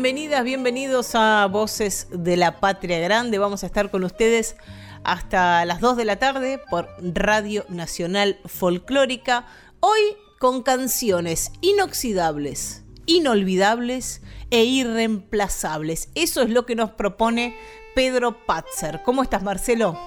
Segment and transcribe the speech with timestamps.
[0.00, 3.38] Bienvenidas, bienvenidos a Voces de la Patria Grande.
[3.38, 4.54] Vamos a estar con ustedes
[5.02, 9.48] hasta las 2 de la tarde por Radio Nacional Folclórica.
[9.80, 9.98] Hoy
[10.38, 16.10] con canciones inoxidables, inolvidables e irreemplazables.
[16.14, 17.56] Eso es lo que nos propone
[17.96, 19.00] Pedro Patzer.
[19.04, 19.98] ¿Cómo estás, Marcelo?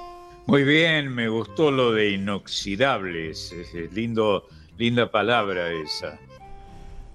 [0.45, 3.51] Muy bien, me gustó lo de inoxidables.
[3.51, 6.17] Es lindo, linda palabra esa.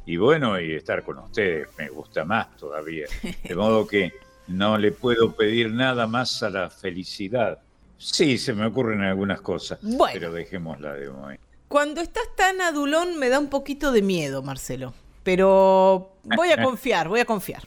[0.06, 3.06] Y bueno, y estar con ustedes me gusta más todavía.
[3.42, 4.12] De modo que
[4.46, 7.58] no le puedo pedir nada más a la felicidad.
[7.98, 9.80] Sí, se me ocurren algunas cosas,
[10.12, 11.44] pero dejémosla de momento.
[11.68, 14.94] Cuando estás tan adulón me da un poquito de miedo, Marcelo.
[15.24, 17.66] Pero voy a confiar, voy a confiar.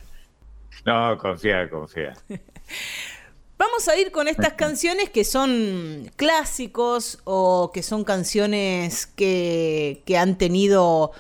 [0.86, 2.14] No, confía, confía.
[3.58, 10.18] Vamos a ir con estas canciones que son clásicos o que son canciones que, que
[10.18, 11.12] han tenido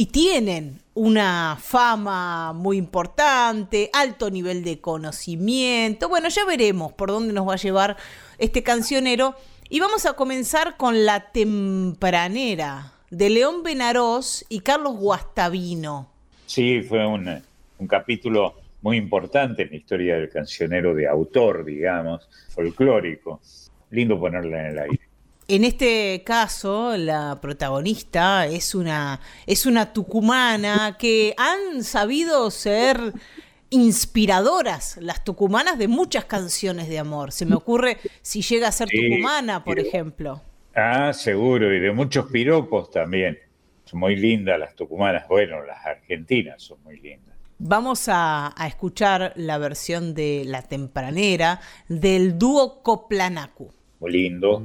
[0.00, 6.08] y tienen una fama muy importante, alto nivel de conocimiento.
[6.08, 7.96] Bueno, ya veremos por dónde nos va a llevar
[8.38, 9.34] este cancionero.
[9.68, 16.08] Y vamos a comenzar con La Tempranera, de León Benarós y Carlos Guastavino.
[16.46, 17.28] Sí, fue un,
[17.78, 23.40] un capítulo muy importante en la historia del cancionero de autor, digamos, folclórico.
[23.90, 25.07] Lindo ponerla en el aire.
[25.50, 33.14] En este caso, la protagonista es una, es una tucumana que han sabido ser
[33.70, 37.32] inspiradoras las tucumanas de muchas canciones de amor.
[37.32, 40.42] Se me ocurre si llega a ser tucumana, por ejemplo.
[40.74, 43.38] Ah, seguro, y de muchos piropos también.
[43.86, 47.34] Son muy lindas las tucumanas, bueno, las argentinas son muy lindas.
[47.58, 53.72] Vamos a, a escuchar la versión de La Tempranera del dúo Coplanacu.
[53.98, 54.62] Muy lindo.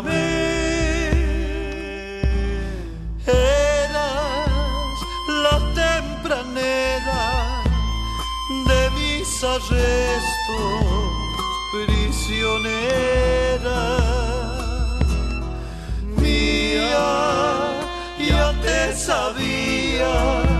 [0.00, 0.12] mí
[3.26, 4.48] eras
[5.44, 7.24] la tempranera
[8.68, 10.84] de mis arrestos,
[11.72, 13.82] prisionera
[16.16, 17.10] mía,
[18.18, 20.51] ya te sabía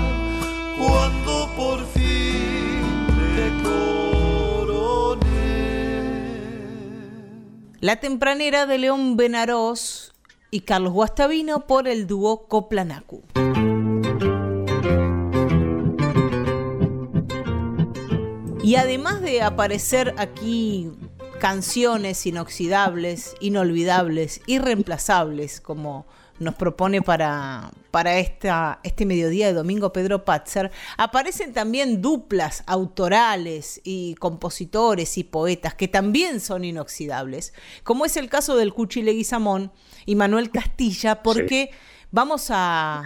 [7.82, 10.12] La tempranera de León Benarós
[10.52, 13.24] y Carlos Guastavino por el dúo Coplanacu.
[18.62, 20.92] Y además de aparecer aquí
[21.40, 26.06] canciones inoxidables, inolvidables, irreemplazables, como
[26.42, 33.80] nos propone para, para esta, este mediodía de domingo Pedro Patzer, aparecen también duplas autorales
[33.84, 39.72] y compositores y poetas que también son inoxidables, como es el caso del Cuchi Leguizamón
[40.04, 41.70] y Manuel Castilla, porque
[42.10, 43.04] vamos a,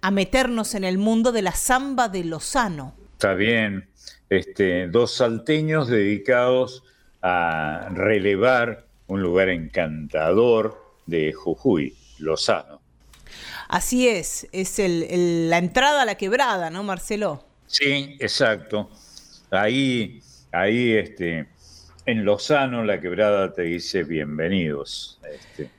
[0.00, 2.94] a meternos en el mundo de la samba de Lozano.
[3.12, 3.88] Está bien,
[4.28, 6.82] este, dos salteños dedicados
[7.22, 12.80] a relevar un lugar encantador de Jujuy, Lozano.
[13.68, 17.44] Así es, es la entrada a la quebrada, ¿no, Marcelo?
[17.66, 18.90] Sí, exacto.
[19.50, 20.22] Ahí,
[20.52, 21.48] ahí este,
[22.06, 25.18] en Lozano la quebrada te dice bienvenidos.
[25.32, 25.70] Este,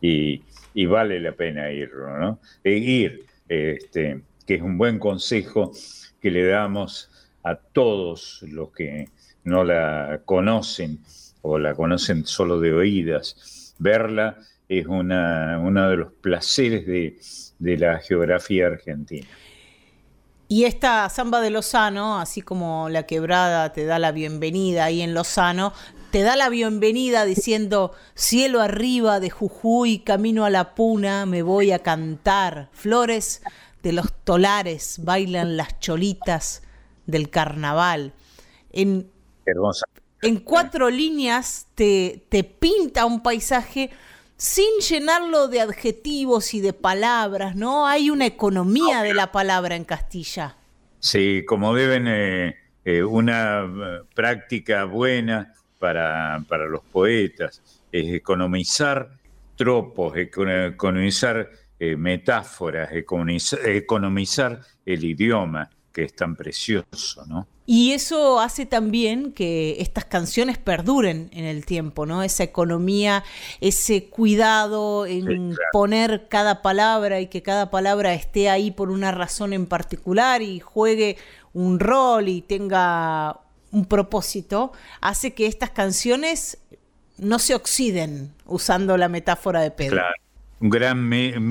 [0.00, 2.40] y, vale la pena ir, ¿no?
[2.62, 5.72] E ir, este, que es un buen consejo
[6.20, 7.10] que le damos
[7.42, 9.08] a todos los que
[9.44, 10.98] no la conocen
[11.42, 13.74] o la conocen solo de oídas.
[13.78, 17.18] Verla es una, uno de los placeres de,
[17.58, 19.26] de la geografía argentina.
[20.48, 25.14] Y esta samba de Lozano, así como la quebrada te da la bienvenida ahí en
[25.14, 25.72] Lozano,
[26.10, 31.72] te da la bienvenida diciendo, cielo arriba de Jujuy, camino a la puna, me voy
[31.72, 32.68] a cantar.
[32.72, 33.42] Flores
[33.82, 36.62] de los tolares, bailan las cholitas,
[37.06, 38.12] del carnaval.
[38.72, 39.10] En,
[40.22, 43.90] en cuatro líneas te, te pinta un paisaje
[44.36, 47.86] sin llenarlo de adjetivos y de palabras, ¿no?
[47.86, 50.56] Hay una economía de la palabra en Castilla.
[50.98, 57.62] Sí, como deben, eh, eh, una eh, práctica buena para, para, los poetas
[57.92, 59.10] es economizar
[59.56, 67.46] tropos, economizar metáforas, economizar el idioma que es tan precioso, ¿no?
[67.66, 72.22] Y eso hace también que estas canciones perduren en el tiempo, ¿no?
[72.22, 73.24] Esa economía,
[73.60, 79.54] ese cuidado en poner cada palabra y que cada palabra esté ahí por una razón
[79.54, 81.16] en particular y juegue
[81.54, 83.40] un rol y tenga
[83.70, 86.58] un propósito, hace que estas canciones
[87.16, 89.96] no se oxiden, usando la metáfora de Pedro.
[89.96, 90.14] Claro,
[90.60, 91.10] un gran,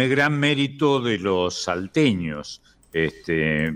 [0.09, 2.61] gran mérito de los salteños
[2.93, 3.71] este,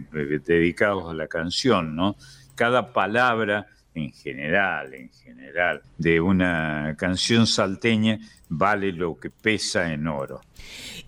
[0.45, 2.15] dedicados a la canción, ¿no?
[2.55, 10.07] Cada palabra en general, en general, de una canción salteña vale lo que pesa en
[10.07, 10.41] oro.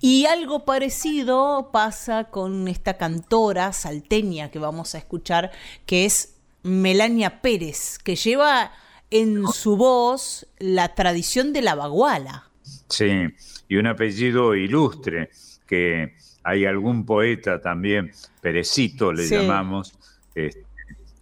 [0.02, 5.52] Y algo parecido pasa con esta cantora salteña que vamos a escuchar,
[5.86, 8.72] que es Melania Pérez, que lleva
[9.12, 12.50] en su voz la tradición de la baguala.
[12.90, 13.28] Sí,
[13.68, 15.30] y un apellido ilustre
[15.68, 19.94] que hay algún poeta también, Perecito le llamamos,
[20.36, 20.64] este,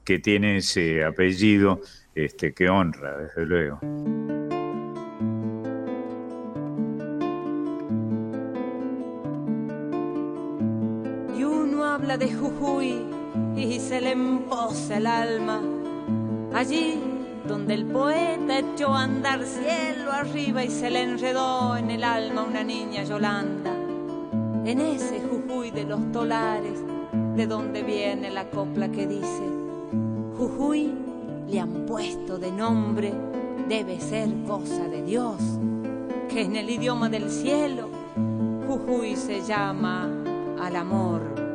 [0.03, 1.81] que tiene ese apellido
[2.15, 3.79] este, que honra, desde luego.
[11.37, 13.05] Y uno habla de Jujuy
[13.55, 15.61] y se le empoza el alma.
[16.53, 17.01] Allí
[17.45, 22.43] donde el poeta echó a andar cielo arriba y se le enredó en el alma
[22.43, 23.76] una niña Yolanda
[24.67, 26.83] en ese Jujuy de los tolares,
[27.37, 29.43] de donde viene la copla que dice,
[30.37, 30.93] Jujuy
[31.47, 33.13] le han puesto de nombre,
[33.69, 35.37] debe ser cosa de Dios,
[36.27, 37.87] que en el idioma del cielo,
[38.67, 40.09] Jujuy se llama
[40.59, 41.46] al amor.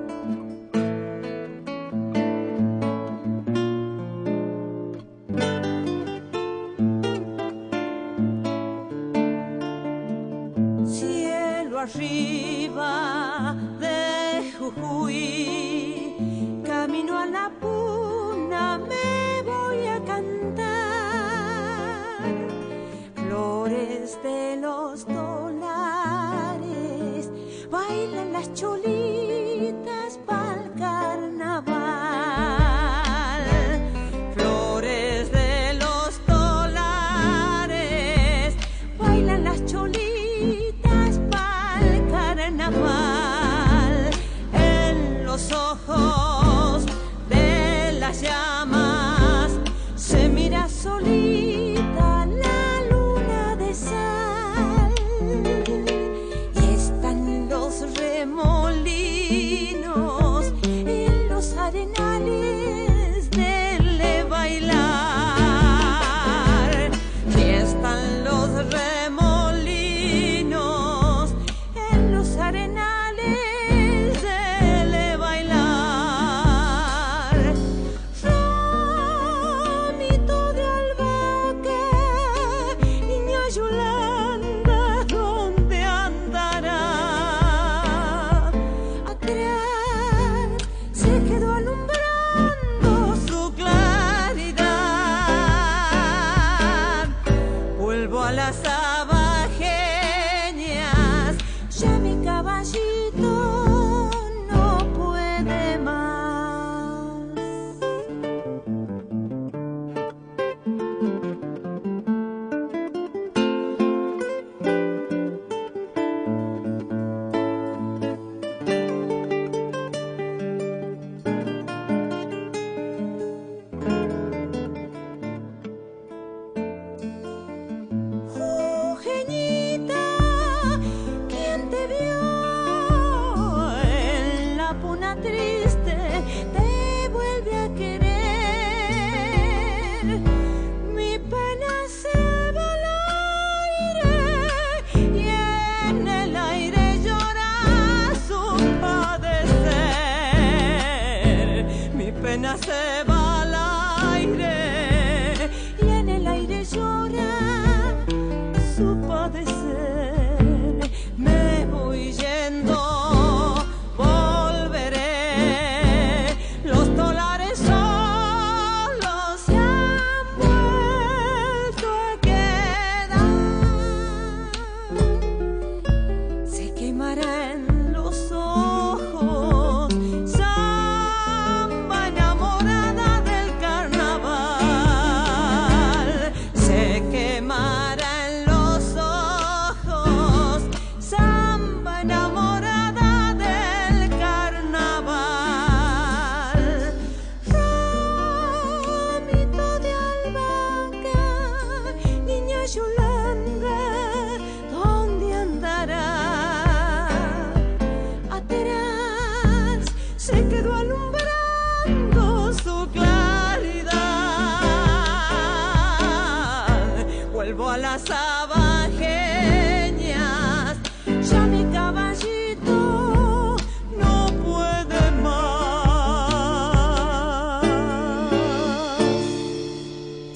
[152.33, 153.22] Pena se va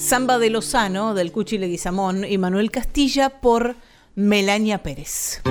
[0.07, 3.75] Samba de Lozano, del Cuchi Leguizamón y Manuel Castilla por
[4.15, 5.43] Melania Pérez.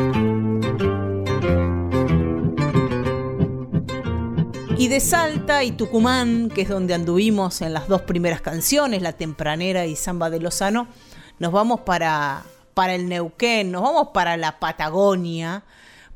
[4.78, 9.12] Y de Salta y Tucumán, que es donde anduvimos en las dos primeras canciones, La
[9.12, 10.88] Tempranera y Samba de Lozano,
[11.38, 15.66] nos vamos para, para el Neuquén, nos vamos para la Patagonia,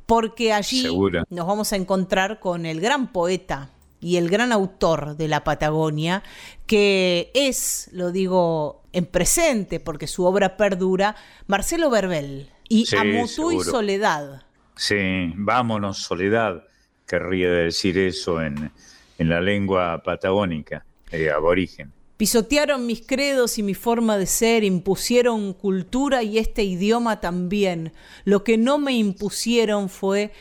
[0.05, 1.25] porque allí Seguro.
[1.29, 3.69] nos vamos a encontrar con el gran poeta
[4.01, 6.23] y el gran autor de la Patagonia,
[6.65, 11.15] que es, lo digo en presente porque su obra perdura,
[11.47, 13.59] Marcelo Verbel y Sí, Amutú y.
[13.61, 14.43] Soledad.
[14.75, 16.63] Sí, vámonos, soledad,
[17.05, 18.71] querría decir eso en,
[19.17, 21.91] en la lengua patagónica, eh, aborigen.
[22.15, 27.93] Pisotearon mis credos y mi forma de ser, impusieron cultura y este idioma también.
[28.25, 30.31] Lo que no me impusieron fue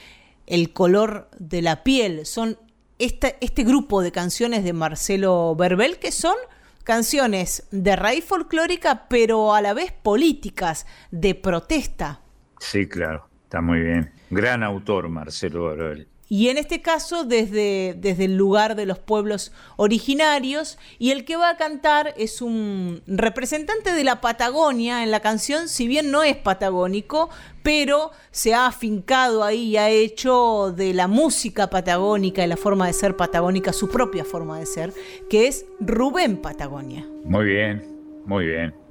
[0.46, 2.26] el color de la piel.
[2.26, 2.58] Son
[2.98, 6.36] este grupo de canciones de Marcelo Verbel que son
[6.84, 12.22] canciones de raíz folclórica, pero a la vez políticas, de protesta.
[12.60, 14.10] Sí, claro, está muy bien.
[14.30, 16.08] Gran autor, Marcelo Barol.
[16.28, 20.78] Y en este caso desde, desde el lugar de los pueblos originarios.
[20.98, 25.68] Y el que va a cantar es un representante de la Patagonia en la canción,
[25.68, 27.30] si bien no es patagónico,
[27.62, 32.86] pero se ha afincado ahí y ha hecho de la música patagónica y la forma
[32.86, 34.92] de ser patagónica su propia forma de ser,
[35.28, 37.06] que es Rubén Patagonia.
[37.24, 37.84] Muy bien,
[38.26, 38.87] muy bien.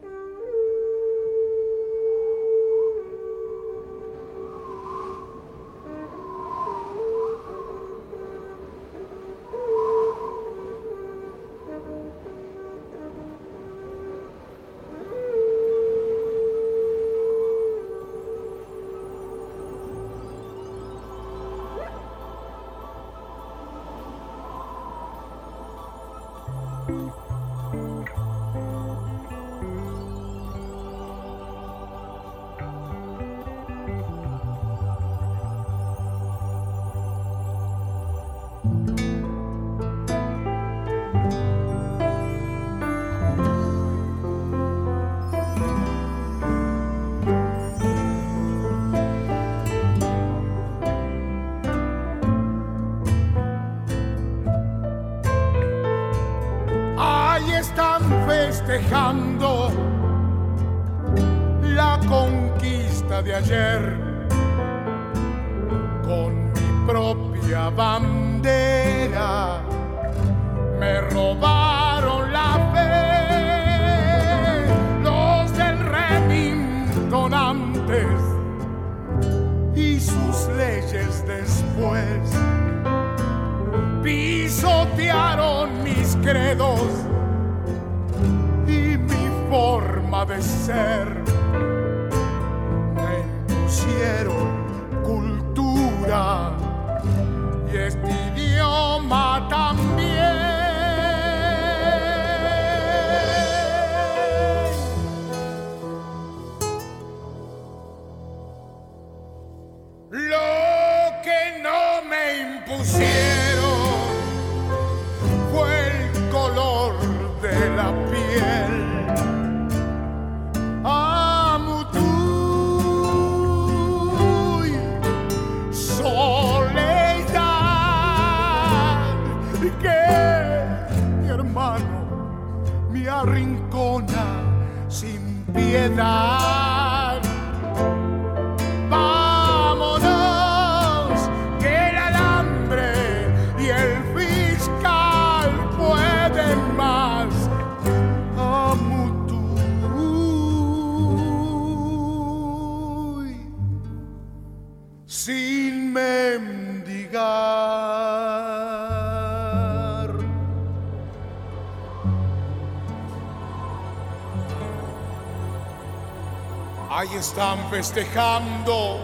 [167.17, 168.99] Están festejando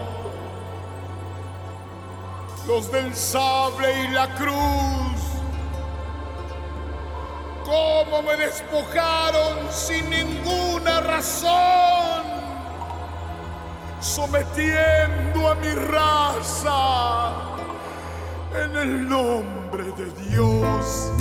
[2.64, 5.20] los del sable y la cruz.
[7.64, 12.22] Cómo me despojaron sin ninguna razón,
[14.00, 17.32] sometiendo a mi raza
[18.62, 21.13] en el nombre de Dios.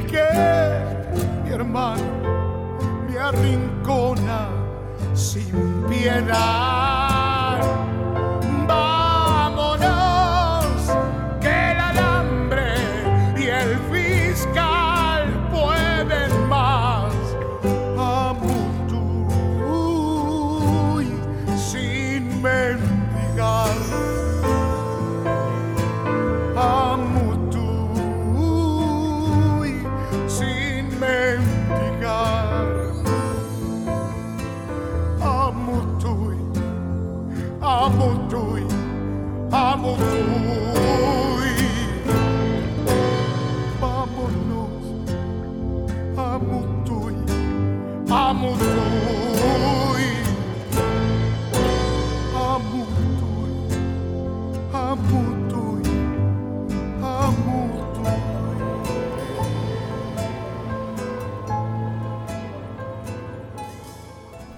[0.08, 0.30] que
[1.44, 2.04] mi hermano
[3.08, 4.50] me arrincona
[5.14, 7.03] sin piedad.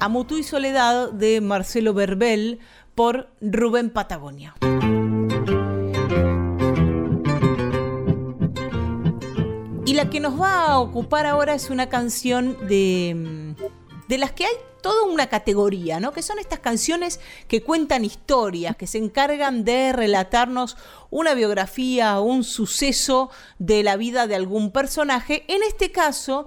[0.06, 2.60] Amutu y Soledad de Marcelo Verbel
[2.94, 4.54] por Rubén Patagonia.
[9.84, 14.32] Y la que nos va a ocupar ahora es una canción de, mm, de las
[14.34, 16.14] que hay toda una categoría, ¿no?
[16.14, 20.78] Que son estas canciones que cuentan historias, que se encargan de relatarnos
[21.10, 25.44] una biografía o un suceso de la vida de algún personaje.
[25.48, 26.46] En este caso,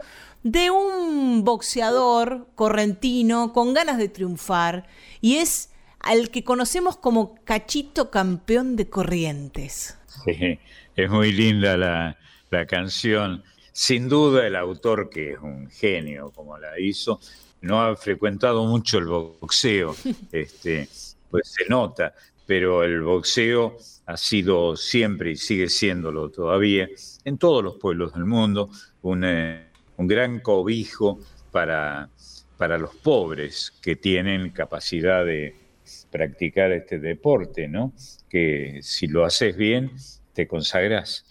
[0.51, 4.87] de un boxeador correntino con ganas de triunfar
[5.21, 9.99] y es al que conocemos como Cachito Campeón de Corrientes.
[10.25, 10.59] Sí,
[10.97, 12.17] es muy linda la,
[12.51, 13.43] la canción.
[13.73, 17.21] Sin duda el autor, que es un genio como la hizo,
[17.61, 19.95] no ha frecuentado mucho el boxeo,
[20.33, 20.89] este,
[21.31, 22.15] pues se nota,
[22.47, 26.89] pero el boxeo ha sido siempre y sigue siéndolo todavía
[27.25, 28.71] en todos los pueblos del mundo
[29.03, 29.68] un, eh,
[29.99, 31.19] un gran cobijo
[31.53, 32.09] para,
[32.57, 35.55] para los pobres que tienen capacidad de
[36.11, 37.93] practicar este deporte, ¿no?
[38.29, 39.93] Que si lo haces bien,
[40.33, 41.27] te consagras,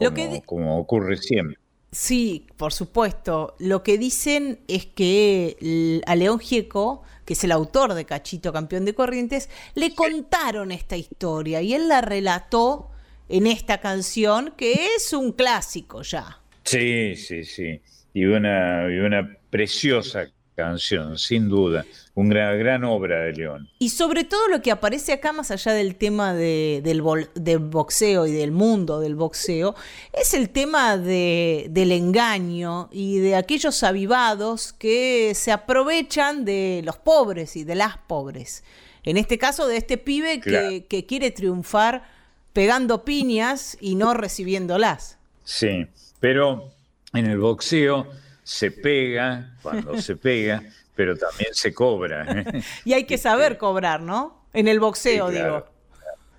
[0.00, 1.58] Lo como, que como ocurre siempre.
[1.90, 3.54] Sí, por supuesto.
[3.58, 8.84] Lo que dicen es que a León Gieco, que es el autor de Cachito, campeón
[8.84, 12.90] de Corrientes, le contaron esta historia y él la relató
[13.28, 16.40] en esta canción que es un clásico ya.
[16.64, 17.80] Sí, sí, sí.
[18.14, 21.84] Y una, y una preciosa canción, sin duda.
[22.14, 23.68] Una gran obra de León.
[23.78, 28.52] Y sobre todo lo que aparece acá, más allá del tema del, boxeo y del
[28.52, 29.74] mundo del boxeo,
[30.12, 37.56] es el tema del engaño y de aquellos avivados que se aprovechan de los pobres
[37.56, 38.62] y de las pobres.
[39.04, 42.04] En este caso, de este pibe que, que quiere triunfar
[42.52, 45.18] pegando piñas y no recibiéndolas.
[45.44, 45.86] Sí,
[46.20, 46.71] pero
[47.14, 48.08] en el boxeo
[48.42, 50.62] se pega cuando se pega,
[50.94, 52.26] pero también se cobra.
[52.28, 52.62] ¿eh?
[52.84, 54.46] y hay que saber cobrar, ¿no?
[54.52, 55.66] En el boxeo, digo.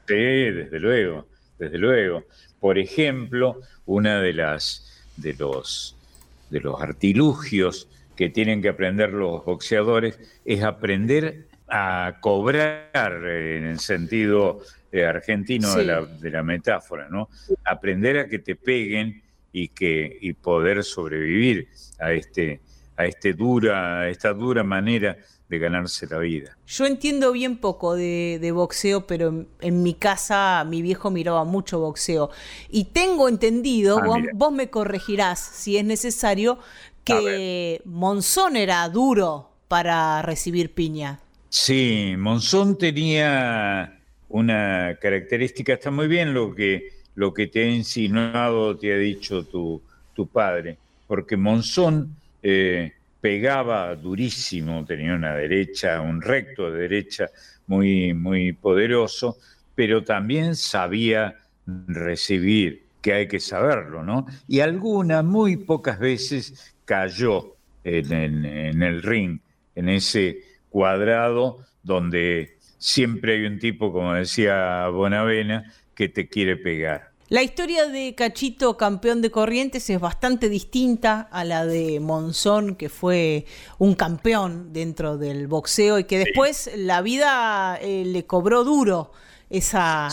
[0.08, 2.26] Sí, desde luego, desde luego.
[2.60, 5.96] Por ejemplo, una de las de los
[6.50, 13.80] de los artilugios que tienen que aprender los boxeadores es aprender a cobrar en el
[13.80, 17.30] sentido eh, argentino de, la, de, la, metáfora, ¿no?
[17.64, 19.23] Aprender a que te peguen
[19.54, 22.60] y que y poder sobrevivir a este
[22.98, 26.58] a este dura a esta dura manera de ganarse la vida.
[26.66, 32.32] Yo entiendo bien poco de, boxeo, pero en, mi casa mi viejo miraba mucho boxeo.
[32.70, 36.58] Y tengo entendido, ah, vos, me corregirás si es necesario,
[37.04, 41.20] que Monzón era duro para recibir piña.
[41.50, 48.78] Sí, Monzón tenía una característica, está muy bien lo que lo que te ha insinuado,
[48.78, 49.82] te ha dicho tu,
[50.14, 57.30] tu padre, porque Monzón eh, pegaba durísimo, tenía una derecha, un recto de derecha
[57.68, 59.38] muy, muy poderoso,
[59.76, 61.36] pero también sabía
[61.88, 64.26] recibir, que hay que saberlo, ¿no?
[64.48, 69.40] Y algunas, muy pocas veces, cayó en el ring,
[69.76, 77.14] en ese cuadrado donde siempre hay un tipo, como decía Bonavena, que te quiere pegar.
[77.30, 82.90] La historia de Cachito, campeón de Corrientes, es bastante distinta a la de Monzón, que
[82.90, 83.46] fue
[83.80, 89.14] un campeón dentro del boxeo y que después la vida eh, le cobró duro
[89.50, 90.10] esa,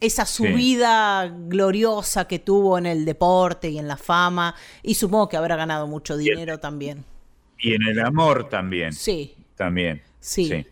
[0.00, 5.36] esa subida gloriosa que tuvo en el deporte y en la fama, y supongo que
[5.36, 7.04] habrá ganado mucho dinero también.
[7.58, 8.92] Y en el amor también.
[8.92, 9.34] Sí.
[9.56, 10.02] También.
[10.20, 10.66] Sí.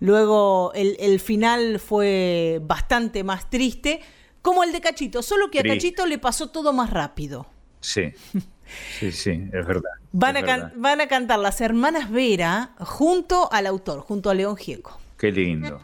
[0.00, 4.00] Luego el, el final fue bastante más triste
[4.42, 7.46] como el de Cachito, solo que a Cachito le pasó todo más rápido.
[7.80, 8.12] Sí,
[8.98, 9.90] sí, sí, es verdad.
[10.12, 14.98] Van, a, van a cantar las hermanas Vera junto al autor, junto a León Gieco.
[15.18, 15.80] Qué lindo.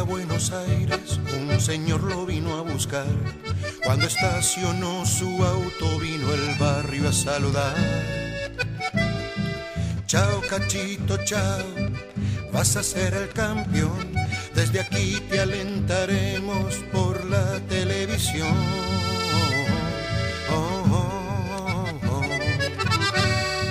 [0.00, 3.06] A Buenos Aires, un señor lo vino a buscar.
[3.84, 7.76] Cuando estacionó su auto, vino el barrio a saludar.
[10.06, 11.66] Chao, cachito, chao,
[12.50, 14.12] vas a ser el campeón.
[14.54, 18.56] Desde aquí te alentaremos por la televisión.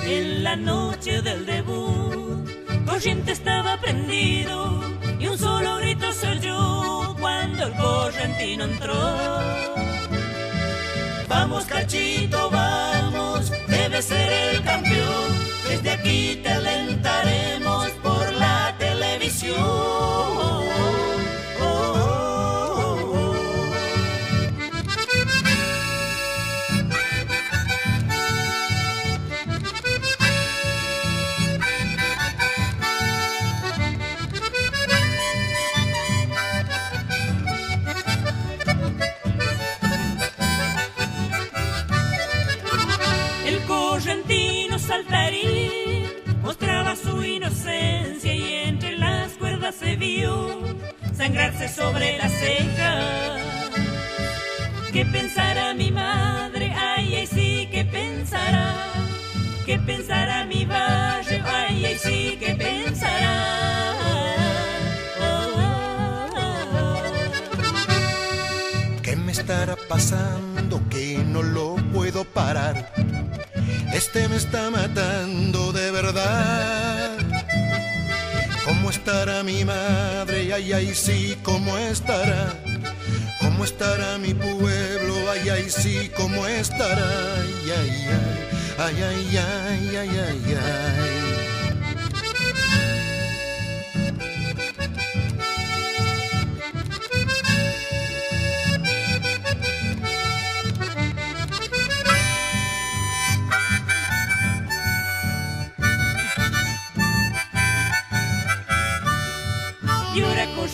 [0.05, 2.47] En la noche del debut,
[2.85, 8.95] Corriente estaba prendido y un solo grito se oyó cuando el correntino entró.
[11.27, 15.31] Vamos cachito, vamos, debe ser el campeón,
[15.67, 16.58] desde aquí te
[49.71, 50.59] se vio
[51.15, 53.37] sangrarse sobre la ceja.
[54.91, 56.73] ¿Qué pensará mi madre?
[56.75, 58.73] Ay, ay, sí, ¿qué pensará?
[59.65, 61.43] ¿Qué pensará mi barrio?
[61.45, 63.93] Ay, ay, sí, ¿qué pensará?
[69.03, 72.91] ¿Qué me estará pasando que no lo puedo parar?
[73.93, 76.78] Este me está matando de verdad
[79.09, 80.53] estará mi madre?
[80.53, 82.53] Ay, ay, sí, ¿cómo estará?
[83.41, 85.31] ¿Cómo estará mi pueblo?
[85.31, 87.09] Ay, ay, sí, ¿cómo estará?
[87.41, 88.07] Ay, ay,
[88.77, 90.53] ay, ay, ay, ay, ay, ay.
[90.53, 91.48] ay.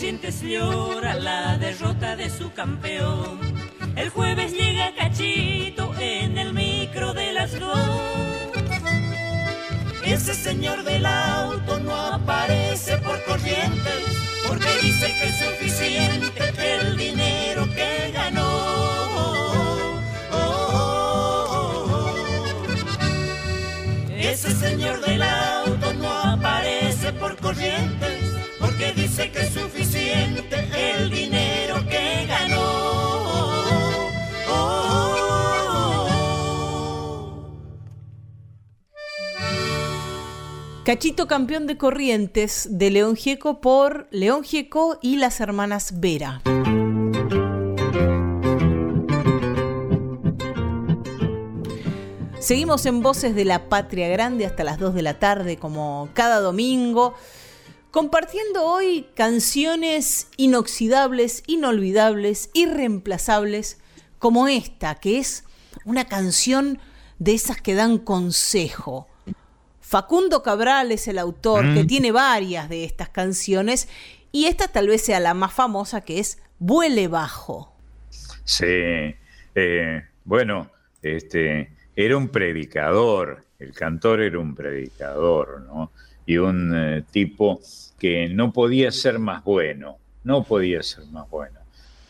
[0.05, 3.39] Corrientes llora la derrota de su campeón.
[3.95, 7.89] El jueves llega Cachito en el micro de las dos.
[10.03, 14.03] Ese señor del auto no aparece por Corrientes
[14.47, 18.75] porque dice que es suficiente el dinero que ganó.
[24.15, 31.75] Ese señor del auto no aparece por Corrientes porque dice que es suficiente el dinero
[31.89, 32.85] que ganó.
[40.83, 46.41] Cachito campeón de Corrientes de León Gieco por León Gieco y las hermanas Vera.
[52.39, 56.39] Seguimos en Voces de la Patria Grande hasta las 2 de la tarde, como cada
[56.39, 57.15] domingo,
[57.95, 63.79] compartiendo hoy canciones inoxidables, inolvidables, irreemplazables,
[64.19, 65.45] como esta, que es
[65.85, 66.77] una canción
[67.19, 69.07] de esas que dan consejo.
[69.79, 73.87] Facundo Cabral es el autor, que tiene varias de estas canciones,
[74.33, 77.73] y esta tal vez sea la más famosa, que es Vuele Bajo.
[78.43, 78.65] Sí,
[79.55, 80.69] eh, bueno,
[81.01, 85.93] este, era un predicador, el cantor era un predicador, ¿no?
[86.25, 87.61] Y un eh, tipo
[87.99, 91.59] que no podía ser más bueno, no podía ser más bueno,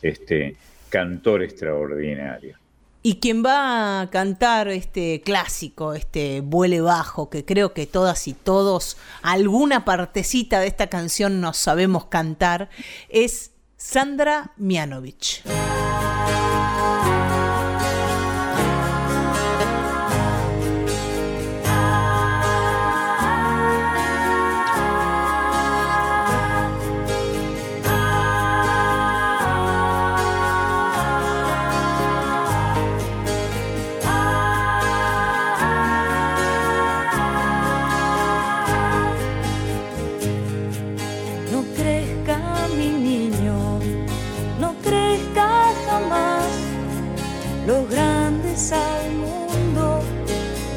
[0.02, 0.56] este,
[0.88, 2.56] cantor extraordinario.
[3.02, 8.34] Y quien va a cantar este clásico, este Vuele Bajo, que creo que todas y
[8.34, 12.68] todos alguna partecita de esta canción nos sabemos cantar,
[13.08, 15.44] es Sandra Mianovich.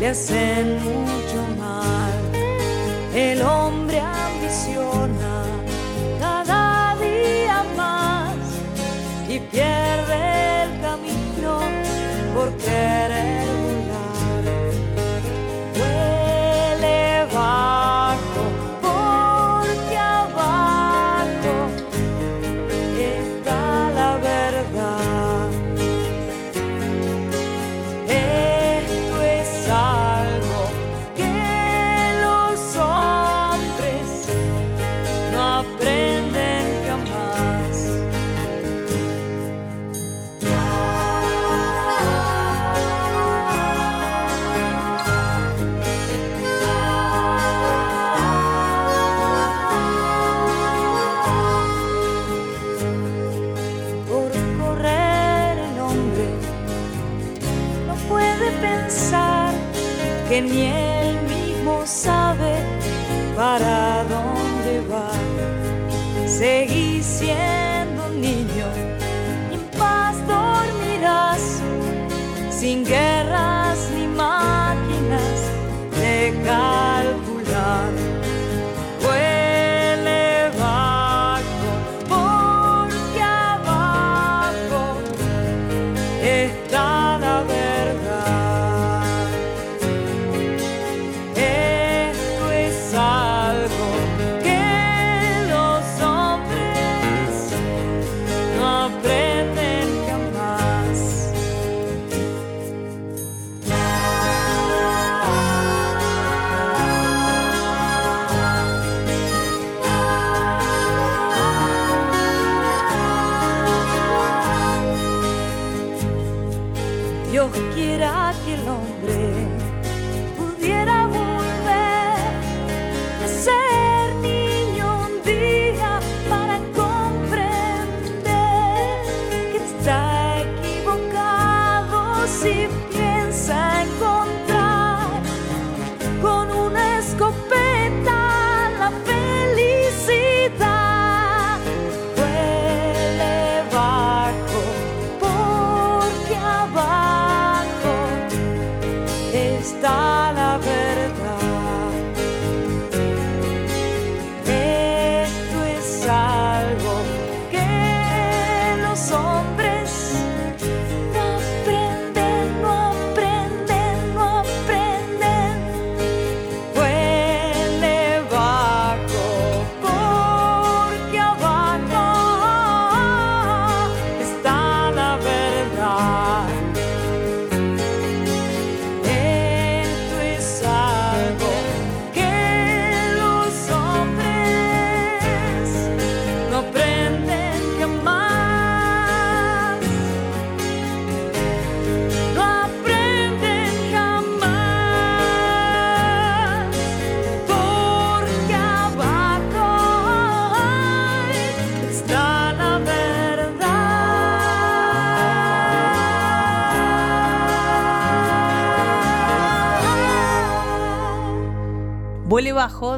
[0.09, 2.19] Le hacen mucho mal.
[3.13, 5.43] El hombre ambiciona
[6.19, 8.35] cada día más
[9.27, 11.59] y pierde el camino
[12.33, 12.49] por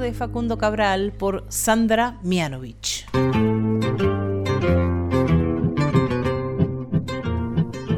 [0.01, 3.05] de Facundo Cabral por Sandra Mianovich.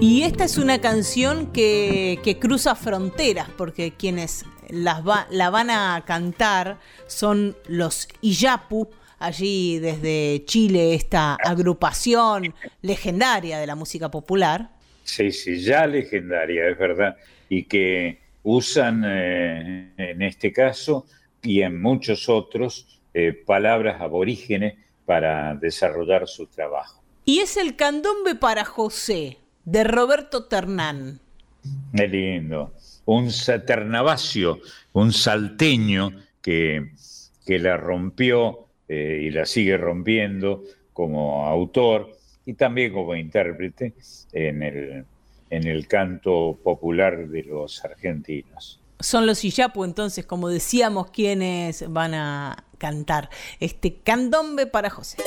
[0.01, 5.01] Y esta es una canción que, cruza fronteras, porque quienes las
[5.31, 6.77] la van a cantar
[7.07, 8.89] son los Iyapu,
[9.19, 14.71] allí desde Chile, esta agrupación legendaria de la música popular.
[15.03, 17.15] Sí, sí, ya legendaria, es verdad,
[17.47, 21.05] y que usan eh, en este caso
[21.43, 24.75] y en muchos otros eh, palabras aborígenes
[25.05, 27.03] para desarrollar su trabajo.
[27.25, 31.19] Y es el candombe para José, de Roberto Ternán.
[31.95, 32.73] Qué lindo.
[33.05, 34.59] Un saternavacio,
[34.93, 36.91] un salteño que,
[37.45, 43.93] que la rompió eh, y la sigue rompiendo como autor y también como intérprete
[44.33, 45.05] en el,
[45.49, 52.13] en el canto popular de los argentinos son los Iyapu, entonces, como decíamos, quienes van
[52.13, 53.29] a cantar
[53.59, 55.17] este candombe para José.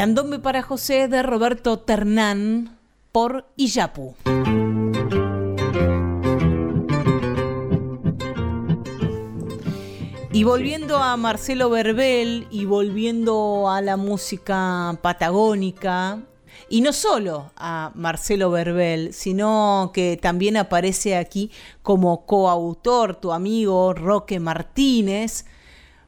[0.00, 2.78] Candombe para José de Roberto Ternán
[3.12, 4.14] por Iyapu.
[10.32, 16.20] Y volviendo a Marcelo Verbel y volviendo a la música patagónica,
[16.70, 21.50] y no solo a Marcelo Verbel, sino que también aparece aquí
[21.82, 25.44] como coautor tu amigo Roque Martínez.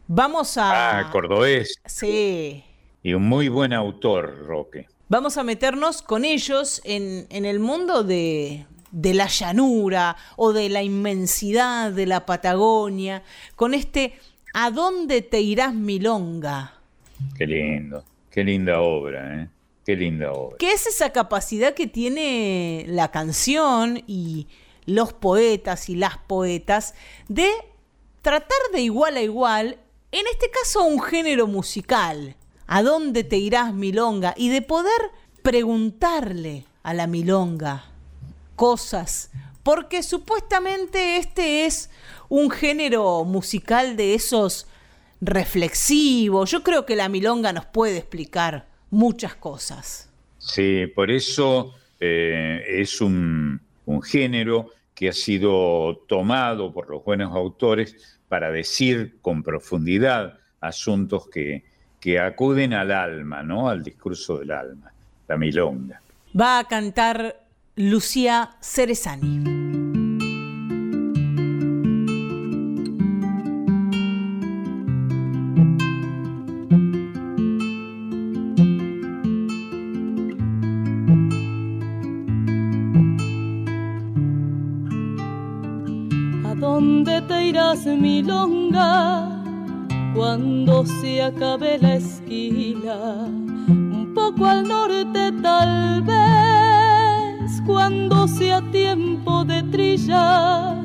[0.06, 1.00] Vamos a...
[1.00, 1.74] Ah, cordobés.
[1.84, 2.64] Sí.
[3.02, 4.86] Y un muy buen autor, Roque.
[5.08, 10.68] Vamos a meternos con ellos en, en el mundo de, de la llanura o de
[10.68, 13.22] la inmensidad de la Patagonia,
[13.56, 14.14] con este
[14.54, 16.74] ¿A dónde te irás milonga?
[17.38, 19.48] Qué lindo, qué linda obra, ¿eh?
[19.86, 20.58] Qué linda obra.
[20.58, 24.46] ¿Qué es esa capacidad que tiene la canción y
[24.84, 26.94] los poetas y las poetas
[27.28, 27.48] de
[28.20, 29.78] tratar de igual a igual,
[30.12, 32.36] en este caso un género musical,
[32.72, 34.32] ¿a dónde te irás milonga?
[34.34, 35.10] Y de poder
[35.42, 37.84] preguntarle a la milonga
[38.56, 39.30] cosas,
[39.62, 41.90] porque supuestamente este es
[42.30, 44.66] un género musical de esos
[45.20, 46.50] reflexivos.
[46.50, 50.10] Yo creo que la milonga nos puede explicar muchas cosas.
[50.38, 53.60] Sí, por eso eh, es un,
[54.02, 61.70] género que ha sido tomado por los buenos autores para decir con profundidad asuntos que,
[62.02, 63.68] que acuden al alma, ¿no?
[63.68, 64.92] Al discurso del alma,
[65.28, 66.02] la milonga.
[66.38, 67.36] Va a cantar
[67.76, 69.44] Lucía Cerezani.
[86.44, 89.31] ¿A dónde te irás, milonga,
[90.14, 93.26] cuando se acabe la esquila?
[93.68, 100.76] Un poco al norte tal vez cuando sea tiempo de trillar,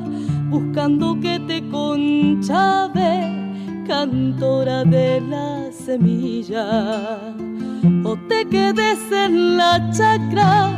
[0.50, 7.34] buscando que te conchave, cantora de la semilla,
[8.04, 10.70] o te quedes en la chacra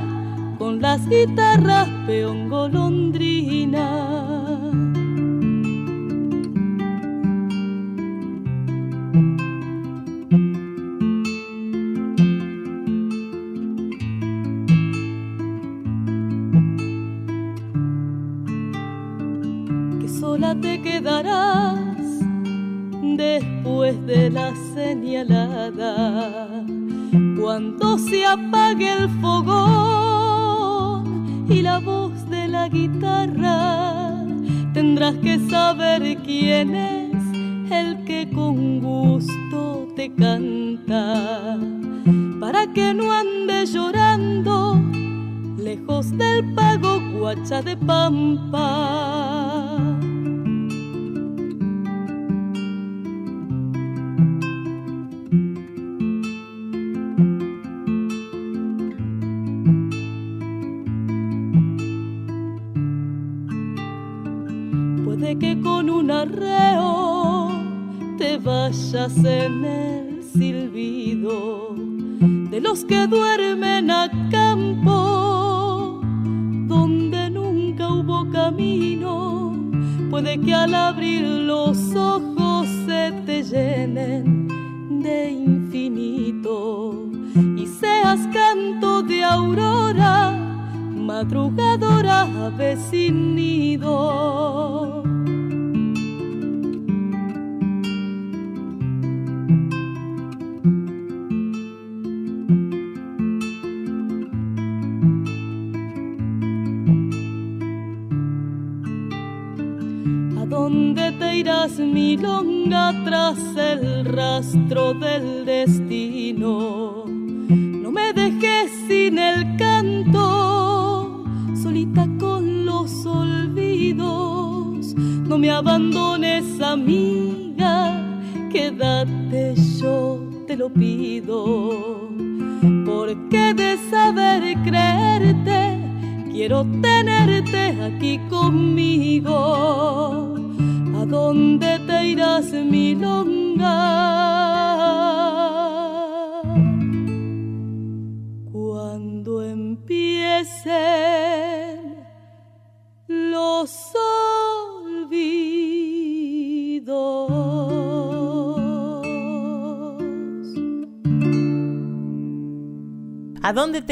[0.58, 4.09] con las guitarras peón golondrina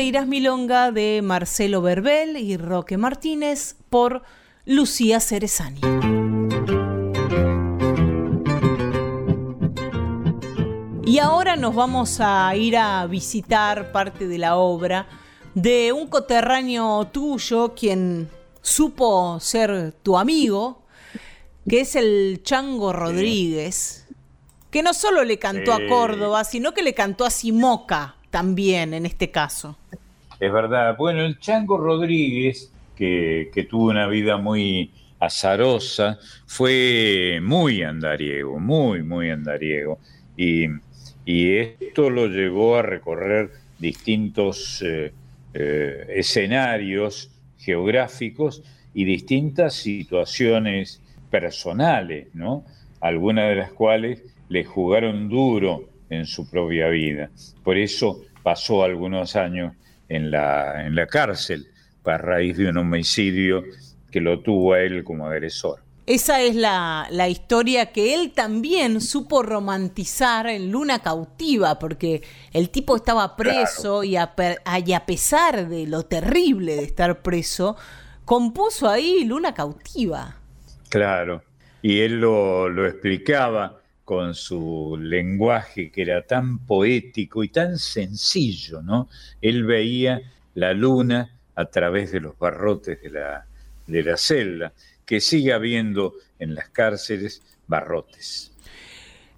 [0.09, 0.91] ¿A dónde te irás Milonga?
[0.91, 4.23] de Marcelo Verbel y Roque Martínez por
[4.65, 5.83] Lucía Cerezani.
[11.05, 15.07] Y ahora nos vamos a ir a visitar parte de la obra
[15.55, 18.31] de un coterráneo tuyo, quien
[18.63, 20.85] supo ser tu amigo,
[21.69, 24.07] que es el Chango Rodríguez,
[24.71, 29.07] que no solo le cantó a Córdoba, sino que le cantó a Simoca también en
[29.07, 29.77] este caso.
[30.39, 30.97] Es verdad.
[30.97, 39.31] Bueno, el Chango Rodríguez, que, tuvo una vida muy azarosa, fue muy andariego, muy, muy
[39.31, 39.99] andariego.
[40.37, 40.69] Y
[41.29, 45.13] y esto lo llevó a recorrer distintos eh,
[45.53, 48.63] eh, escenarios geográficos
[48.95, 52.65] y distintas situaciones personales, ¿no?
[53.03, 57.31] Algunas de las cuales le jugaron duro en su propia vida.
[57.63, 59.75] Por eso pasó algunos años
[60.09, 61.69] en la, en la cárcel,
[62.13, 63.63] a raíz de un homicidio
[64.11, 65.81] que lo tuvo a él como agresor.
[66.07, 72.23] Esa es la, historia que él también supo romantizar en Luna Cautiva, porque
[72.55, 77.77] el tipo estaba preso y, a, pesar de lo terrible de estar preso,
[78.25, 80.37] compuso ahí Luna Cautiva.
[80.89, 81.43] Claro,
[81.83, 88.81] y él lo, lo explicaba con su lenguaje que era tan poético y tan sencillo,
[88.81, 89.11] ¿no?
[89.43, 90.23] Él veía
[90.55, 93.45] la luna a través de los barrotes de la,
[93.87, 94.73] de la celda
[95.05, 98.51] que sigue habiendo en las cárceles barrotes.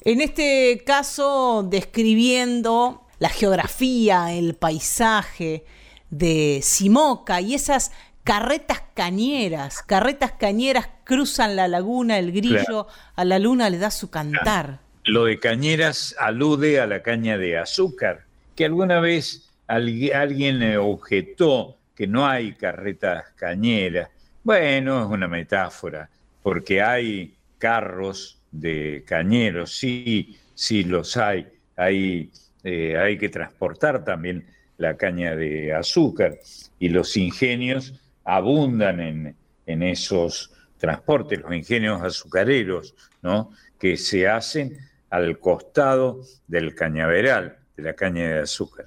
[0.03, 5.64] En este caso, describiendo la geografía, el paisaje
[6.11, 7.91] de Simoca y esas
[8.31, 14.09] carretas cañeras, carretas cañeras cruzan la laguna, el grillo a la luna le da su
[14.09, 14.78] cantar.
[15.03, 22.07] Lo de cañeras alude a la caña de azúcar, que alguna vez alguien objetó que
[22.07, 24.11] no hay carretas cañeras,
[24.45, 26.09] bueno, es una metáfora,
[26.41, 31.49] porque hay carros de cañeros, sí, sí los hay.
[31.74, 32.31] Hay,
[32.62, 34.47] eh, hay que transportar también
[34.78, 36.39] la caña de azúcar
[36.78, 37.93] y los ingenios
[38.25, 43.51] abundan en, en esos transportes, los ingenios azucareros, ¿no?
[43.79, 44.77] que se hacen
[45.11, 48.87] al costado del cañaveral, de la caña de azúcar.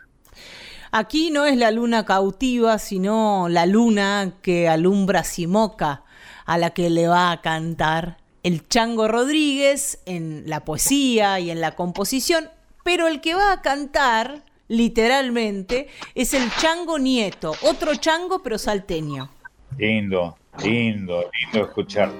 [0.91, 6.03] Aquí no es la luna cautiva, sino la luna que alumbra Simoca,
[6.45, 11.61] a la que le va a cantar el Chango Rodríguez en la poesía y en
[11.61, 12.49] la composición,
[12.83, 19.29] pero el que va a cantar, literalmente, es el Chango Nieto, otro chango pero salteño.
[19.77, 22.11] Lindo, lindo, lindo escuchar.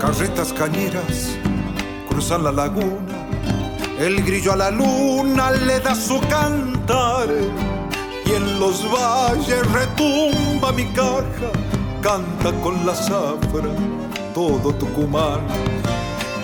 [0.00, 1.36] carretas cañeras
[2.08, 3.25] cruzan la laguna,
[3.98, 7.28] el grillo a la luna le da su cantar
[8.26, 11.50] y en los valles retumba mi caja,
[12.02, 13.70] canta con la zafra
[14.34, 15.40] todo Tucumán.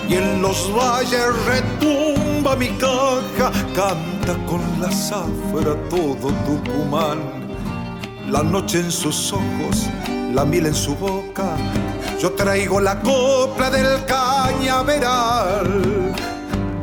[0.09, 7.19] Y en los valles retumba mi caja, canta con la zafra todo Tucumán.
[8.29, 9.89] La noche en sus ojos,
[10.33, 11.55] la miel en su boca,
[12.19, 15.67] yo traigo la copla del cañaveral,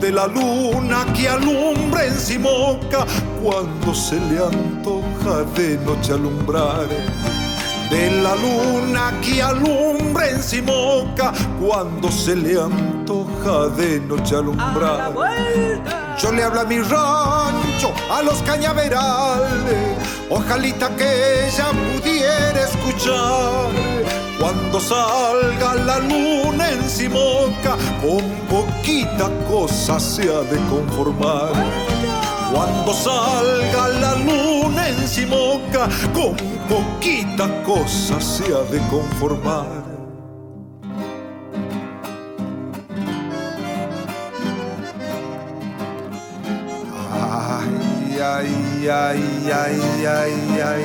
[0.01, 3.05] de la luna que alumbra en Simoca
[3.43, 6.89] cuando se le antoja de noche alumbrar.
[7.91, 15.13] De la luna que alumbra en Simoca cuando se le antoja de noche alumbrar.
[16.23, 19.97] Yo le hablo a mi rancho, a los cañaverales,
[20.29, 23.71] ojalita que ella pudiera escuchar
[24.39, 31.53] cuando salga la luna en Simoca, con poquita cosa se ha de conformar.
[32.53, 36.37] Cuando salga la luna en Simoca, con
[36.69, 39.90] poquita cosa se ha de conformar.
[48.33, 50.85] Ay, ay, ay, ay, ay,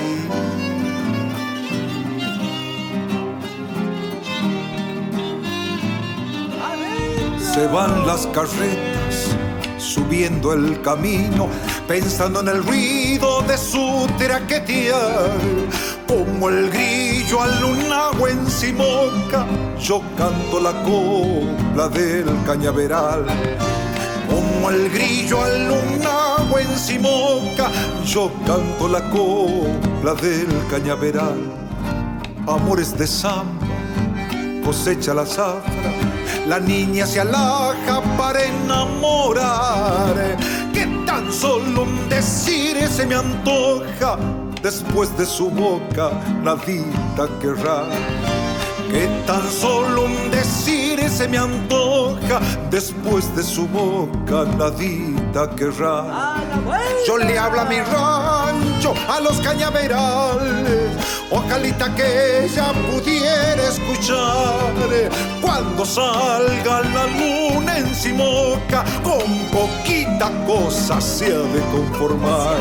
[7.54, 9.36] se van las carretas
[9.78, 11.48] subiendo el camino,
[11.88, 15.30] pensando en el ruido de su traquetear.
[16.08, 19.46] Como el grillo al lunagua en Simoca,
[19.80, 23.26] yo canto la copla del cañaveral.
[24.30, 27.70] Como el grillo al lunabo en Simoca,
[28.06, 31.40] yo canto la copla del cañaveral.
[32.48, 33.66] Amores de samba,
[34.64, 35.92] cosecha la zafra,
[36.48, 40.16] la niña se alaja para enamorar.
[40.74, 44.18] Que tan solo un decir se me antoja,
[44.62, 46.12] después de su boca
[46.44, 47.86] nadita querrá
[48.92, 56.36] que tan solo un decir se me antoja, después de su boca nadita querrá.
[57.08, 60.92] Yo le hablo a mi rancho, a los cañaverales,
[61.32, 64.56] ojalita que ella pudiera escuchar
[65.42, 72.58] cuando salga la luna en Simoca, con poquita cosa se ha de conformar.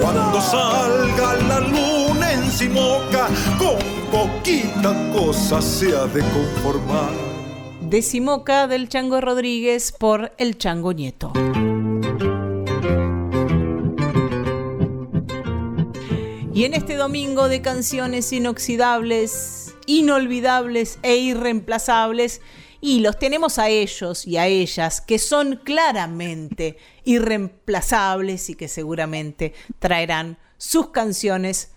[0.00, 3.26] Cuando salga la luna en Simoca,
[3.58, 7.12] con poquita cosa se ha de conformar.
[7.82, 11.32] Decimoca del Chango Rodríguez por El Chango Nieto.
[16.52, 22.40] Y en este domingo de canciones inoxidables, inolvidables e irreemplazables,
[22.80, 29.52] y los tenemos a ellos y a ellas que son claramente irreemplazables y que seguramente
[29.78, 31.72] traerán sus canciones.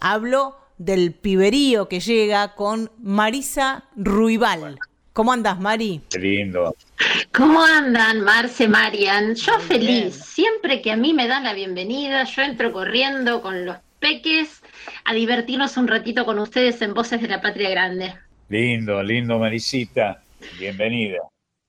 [0.00, 4.78] Hablo del piberío que llega con Marisa Ruibal.
[5.12, 6.02] ¿Cómo andas, Mari?
[6.10, 6.76] Qué lindo.
[7.32, 9.34] ¿Cómo andan, Marce, Marian?
[9.34, 10.14] Yo feliz.
[10.14, 14.62] Siempre que a mí me dan la bienvenida, yo entro corriendo con los peques
[15.04, 18.14] a divertirnos un ratito con ustedes en Voces de la Patria Grande.
[18.48, 20.22] Lindo, lindo, Marisita.
[20.58, 21.18] Bienvenida.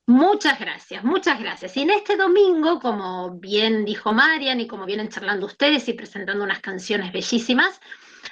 [0.07, 1.75] Muchas gracias, muchas gracias.
[1.75, 6.43] Y en este domingo, como bien dijo Marian y como vienen charlando ustedes y presentando
[6.43, 7.81] unas canciones bellísimas,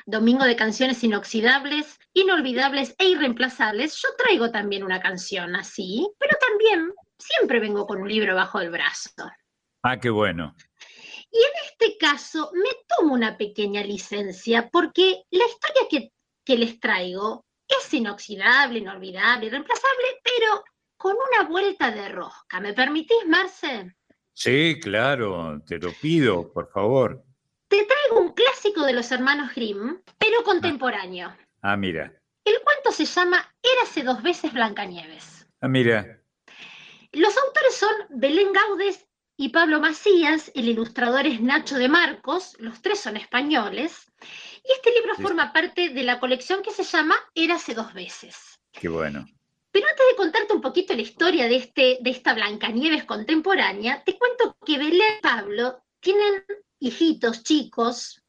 [0.06, 6.94] domingo de canciones inoxidables, inolvidables e irreemplazables, yo traigo también una canción así, pero también
[7.18, 9.12] siempre vengo con un libro bajo el brazo.
[9.84, 10.56] Ah, qué bueno.
[11.32, 16.12] Y en este caso me tomo una pequeña licencia porque la historia que,
[16.46, 20.64] que les traigo es inoxidable, inolvidable, irreemplazable, pero
[20.98, 22.62] con una vuelta de rosca.
[22.62, 23.96] ¿Me permitís, Marce?
[24.34, 27.25] Sí, claro, te lo pido, por favor.
[27.76, 31.36] Te traigo un clásico de los hermanos Grimm, pero contemporáneo.
[31.62, 32.10] Ah, mira.
[32.46, 35.46] El cuento se llama Érase dos veces Blancanieves.
[35.60, 36.22] Ah, mira.
[37.12, 39.06] Los autores son Belén Gaudes
[39.36, 44.10] y Pablo Macías, el ilustrador es Nacho de Marcos, los tres son españoles,
[44.64, 45.24] y este libro Sí.
[45.24, 48.58] forma parte de la colección que se llama Érase dos veces.
[48.72, 49.26] Qué bueno.
[49.72, 54.18] Pero antes de contarte un poquito la historia de, este, de esta Blancanieves contemporánea, te
[54.18, 56.46] cuento que Belén y Pablo tienen
[56.80, 58.22] hijitos chicos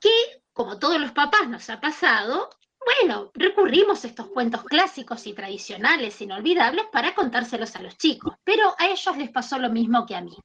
[0.00, 2.50] que, como todos los papás nos ha pasado,
[2.84, 8.74] bueno, recurrimos a estos cuentos clásicos y tradicionales, inolvidables, para contárselos a los chicos, pero
[8.78, 10.36] a ellos les pasó lo mismo que a mí.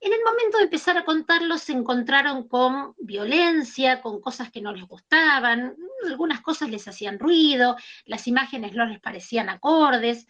[0.00, 4.72] En el momento de empezar a contarlos se encontraron con violencia, con cosas que no
[4.72, 5.74] les gustaban,
[6.06, 10.26] algunas cosas les hacían ruido, las imágenes no les parecían acordes,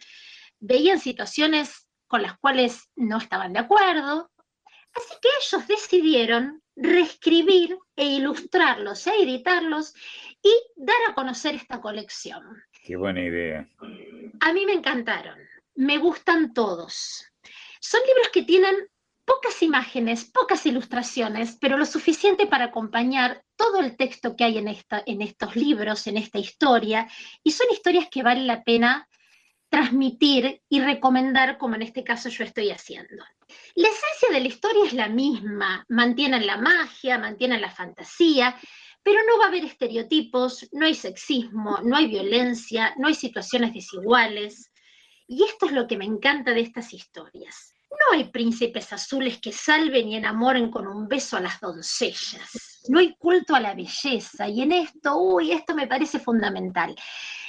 [0.59, 4.31] veían situaciones con las cuales no estaban de acuerdo,
[4.95, 9.93] así que ellos decidieron reescribir e ilustrarlos e editarlos
[10.41, 12.43] y dar a conocer esta colección.
[12.83, 13.67] Qué buena idea.
[14.41, 15.39] A mí me encantaron,
[15.75, 17.25] me gustan todos.
[17.79, 18.75] Son libros que tienen
[19.25, 24.67] pocas imágenes, pocas ilustraciones, pero lo suficiente para acompañar todo el texto que hay en,
[24.67, 27.07] esta, en estos libros, en esta historia,
[27.43, 29.07] y son historias que vale la pena
[29.69, 33.23] transmitir y recomendar, como en este caso yo estoy haciendo.
[33.75, 38.55] La esencia de la historia es la misma, mantienen la magia, mantienen la fantasía,
[39.03, 43.73] pero no va a haber estereotipos, no hay sexismo, no hay violencia, no hay situaciones
[43.73, 44.71] desiguales.
[45.27, 47.75] Y esto es lo que me encanta de estas historias.
[47.91, 52.81] No hay príncipes azules que salven y enamoren con un beso a las doncellas.
[52.89, 54.47] No hay culto a la belleza.
[54.47, 56.95] Y en esto, uy, esto me parece fundamental.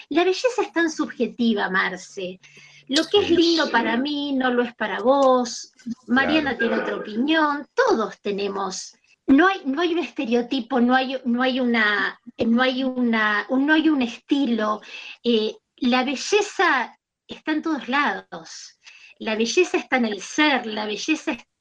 [0.09, 2.40] La belleza es tan subjetiva, Marce.
[2.88, 5.72] Lo que es lindo para mí no lo es para vos.
[6.07, 7.66] Mariana tiene otra opinión.
[7.74, 8.94] Todos tenemos.
[9.26, 13.72] No hay, no hay un estereotipo, no hay, no hay, una, no hay, una, no
[13.72, 14.80] hay un estilo.
[15.24, 16.96] Eh, la belleza
[17.26, 18.78] está en todos lados.
[19.18, 21.55] La belleza está en el ser, la belleza está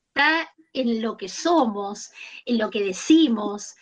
[0.73, 2.11] en lo que somos,
[2.45, 3.75] en lo que decimos.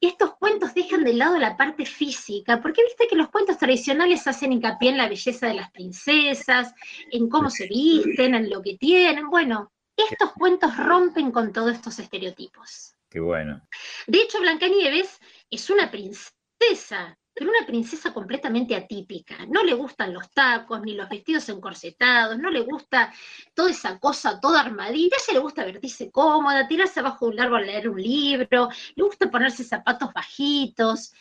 [0.00, 4.52] Estos cuentos dejan de lado la parte física, porque viste que los cuentos tradicionales hacen
[4.52, 6.74] hincapié en la belleza de las princesas,
[7.12, 9.28] en cómo se visten, en lo que tienen.
[9.28, 12.94] Bueno, estos cuentos rompen con todos estos estereotipos.
[13.10, 13.60] Qué bueno.
[14.06, 15.18] De hecho, Blancanieves
[15.50, 19.46] es una princesa, pero una princesa completamente atípica.
[19.46, 23.14] No le gustan los tacos, ni los vestidos encorsetados, no le gusta
[23.54, 25.16] toda esa cosa, toda armadita.
[25.16, 28.68] A ella le gusta vertirse cómoda, tirarse abajo de un árbol a leer un libro,
[28.96, 31.12] le gusta ponerse zapatos bajitos.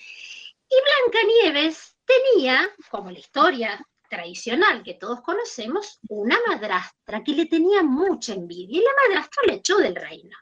[0.67, 0.75] Y
[1.11, 8.33] Blancanieves tenía, como la historia tradicional que todos conocemos, una madrastra que le tenía mucha
[8.33, 10.35] envidia y la madrastra le echó del reino.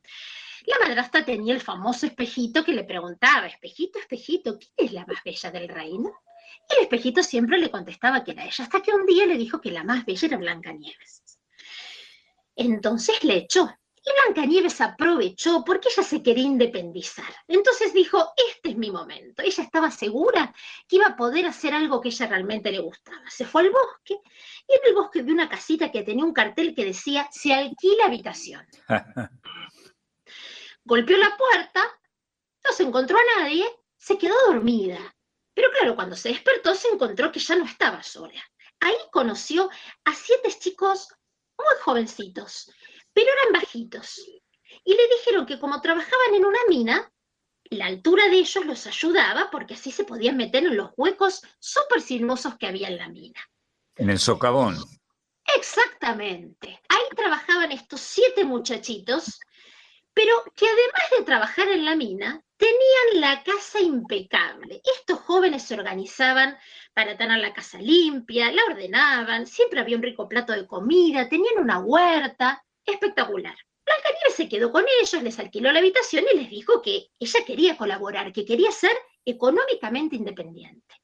[0.66, 5.24] La madrastra tenía el famoso espejito que le preguntaba, espejito, espejito, ¿quién es la más
[5.24, 6.12] bella del reino?
[6.70, 9.62] Y el espejito siempre le contestaba que era ella, hasta que un día le dijo
[9.62, 11.24] que la más bella era Blancanieves.
[12.56, 13.70] Entonces le echó.
[14.08, 17.34] Y Blancanieves aprovechó porque ella se quería independizar.
[17.48, 19.42] Entonces dijo, este es mi momento.
[19.42, 20.54] Ella estaba segura
[20.88, 23.28] que iba a poder hacer algo que ella realmente le gustaba.
[23.30, 24.20] Se fue al bosque
[24.68, 28.06] y en el bosque vio una casita que tenía un cartel que decía, se alquila
[28.06, 28.66] habitación.
[30.86, 32.00] Golpeó la puerta,
[32.64, 33.66] no se encontró a nadie,
[33.98, 35.16] se quedó dormida.
[35.56, 38.42] Pero claro, cuando se despertó se encontró que ya no estaba sola.
[38.80, 39.70] Ahí conoció
[40.04, 41.08] a siete chicos
[41.58, 42.72] muy jovencitos,
[43.14, 44.20] pero eran bajitos.
[44.84, 47.12] Y le dijeron que como trabajaban en una mina,
[47.72, 52.02] la altura de ellos los ayudaba porque así se podían meter en los huecos súper
[52.02, 53.40] sinuosos que había en la mina.
[53.96, 54.78] En el socavón.
[55.56, 56.80] Exactamente.
[56.90, 59.40] Ahí trabajaban estos siete muchachitos
[60.16, 64.82] pero que además de trabajar en la mina, tenían la casa impecable.
[64.98, 66.58] Estos jóvenes se organizaban
[66.94, 71.58] para tener la casa limpia, la ordenaban, siempre había un rico plato de comida, tenían
[71.60, 73.58] una huerta, espectacular.
[73.86, 77.78] Blancanieves se quedó con ellos, les alquiló la habitación y les dijo que ella quería
[77.78, 80.96] colaborar, que quería ser económicamente independiente.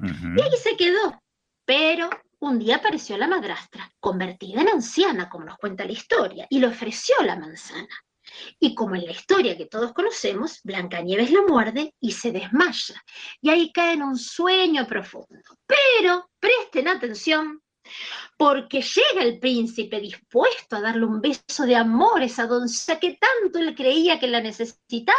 [0.00, 1.20] Y ahí se quedó.
[1.66, 2.08] Pero
[2.40, 6.66] un día apareció la madrastra, convertida en anciana, como nos cuenta la historia, y le
[6.66, 7.94] ofreció la manzana.
[8.58, 13.02] Y como en la historia que todos conocemos, Blancanieves la muerde y se desmaya.
[13.40, 15.58] Y ahí cae en un sueño profundo.
[15.66, 17.62] Pero presten atención,
[18.36, 23.18] porque llega el príncipe dispuesto a darle un beso de amor a esa doncella que
[23.18, 25.18] tanto él creía que la necesitaba,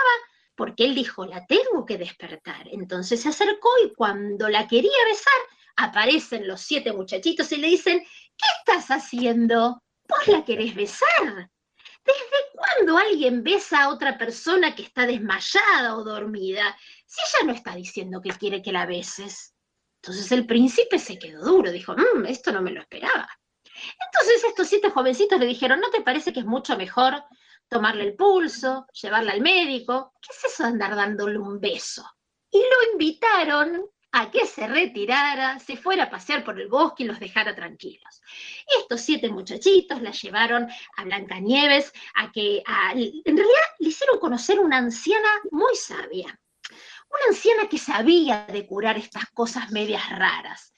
[0.56, 2.68] porque él dijo, la tengo que despertar.
[2.72, 5.34] Entonces se acercó y cuando la quería besar,
[5.76, 9.82] aparecen los siete muchachitos y le dicen, ¿qué estás haciendo?
[10.08, 11.50] ¿Vos la querés besar?
[12.06, 17.54] ¿Desde cuándo alguien besa a otra persona que está desmayada o dormida si ella no
[17.54, 19.56] está diciendo que quiere que la beses?
[20.02, 23.28] Entonces el príncipe se quedó duro, dijo, mmm, esto no me lo esperaba.
[24.06, 27.24] Entonces estos siete jovencitos le dijeron, ¿no te parece que es mucho mejor
[27.68, 30.14] tomarle el pulso, llevarla al médico?
[30.22, 32.06] ¿Qué es eso de andar dándole un beso?
[32.52, 33.84] Y lo invitaron
[34.18, 38.22] a que se retirara, se fuera a pasear por el bosque y los dejara tranquilos.
[38.80, 42.64] Estos siete muchachitos la llevaron a Blancanieves a que,
[42.94, 46.40] en realidad, le hicieron conocer una anciana muy sabia,
[47.10, 50.74] una anciana que sabía de curar estas cosas medias raras.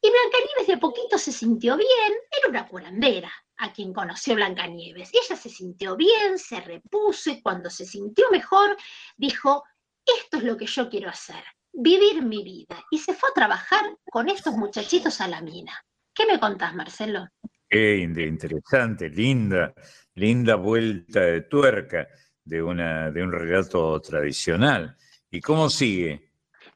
[0.00, 5.10] Y Blancanieves de poquito se sintió bien, era una curandera a quien conoció Blancanieves.
[5.12, 8.76] Ella se sintió bien, se repuso y cuando se sintió mejor
[9.16, 9.64] dijo,
[10.06, 11.42] esto es lo que yo quiero hacer
[11.72, 12.84] vivir mi vida.
[12.90, 15.72] Y se fue a trabajar con estos muchachitos a la mina.
[16.14, 17.28] ¿Qué me contás, Marcelo?
[17.68, 19.72] Qué interesante, linda,
[20.14, 22.06] linda vuelta de tuerca
[22.44, 24.96] de, una, de un relato tradicional.
[25.30, 26.32] ¿Y cómo sigue?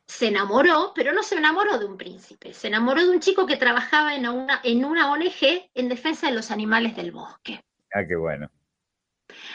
[0.06, 3.56] Se enamoró, pero no se enamoró de un príncipe, se enamoró de un chico que
[3.56, 7.60] trabajaba en una, en una ONG en defensa de los animales del bosque.
[7.92, 8.48] Ah, qué bueno.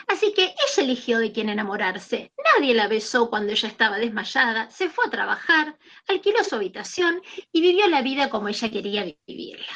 [0.08, 2.34] Así que ella eligió de quién enamorarse.
[2.54, 7.62] Nadie la besó cuando ella estaba desmayada, se fue a trabajar, alquiló su habitación y
[7.62, 9.74] vivió la vida como ella quería vivirla.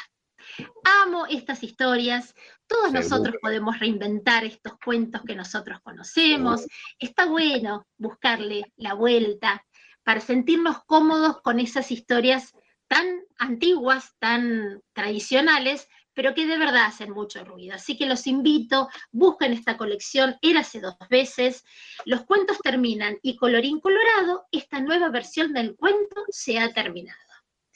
[1.04, 2.34] Amo estas historias.
[2.66, 6.66] Todos nosotros podemos reinventar estos cuentos que nosotros conocemos.
[6.98, 9.64] Está bueno buscarle la vuelta
[10.02, 12.52] para sentirnos cómodos con esas historias
[12.88, 17.74] tan antiguas, tan tradicionales, pero que de verdad hacen mucho ruido.
[17.74, 21.62] Así que los invito, busquen esta colección, Érase dos veces,
[22.06, 27.20] los cuentos terminan y colorín colorado, esta nueva versión del cuento se ha terminado.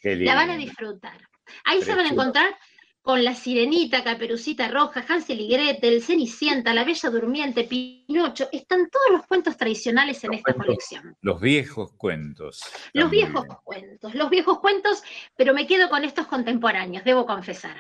[0.03, 1.20] La van a disfrutar.
[1.64, 2.57] Ahí se van a encontrar
[3.03, 9.11] con la sirenita, caperucita roja, Hansel y Gretel, Cenicienta, la Bella Durmiente, Pinocho, están todos
[9.11, 11.14] los cuentos tradicionales en esta colección.
[11.20, 12.62] Los viejos cuentos.
[12.95, 15.03] Los viejos cuentos, los viejos cuentos,
[15.36, 17.76] pero me quedo con estos contemporáneos, debo confesar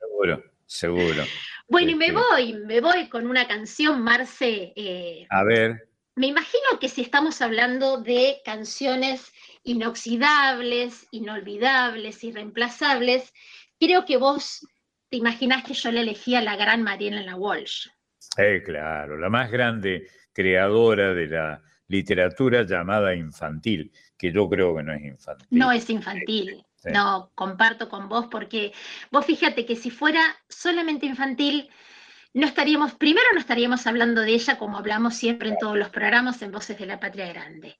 [0.00, 1.24] seguro, seguro.
[1.68, 4.72] Bueno, y me este voy, me voy con una canción, Marce.
[4.74, 5.88] Eh, a ver.
[6.16, 13.32] Me imagino que si estamos hablando de canciones inoxidables, inolvidables, irreemplazables,
[13.78, 14.66] creo que vos
[15.10, 17.86] te imaginás que yo le elegía a la gran Mariana Walsh.
[18.36, 23.92] Eh, claro, la más grande creadora de la literatura llamada infantil.
[24.16, 25.46] que yo creo que no es infantil.
[25.50, 26.64] No es infantil.
[26.84, 28.72] No, comparto con vos porque
[29.10, 31.68] vos fíjate que si fuera solamente infantil,
[32.34, 36.40] no estaríamos, primero no estaríamos hablando de ella como hablamos siempre en todos los programas
[36.42, 37.76] en Voces de la Patria Grande.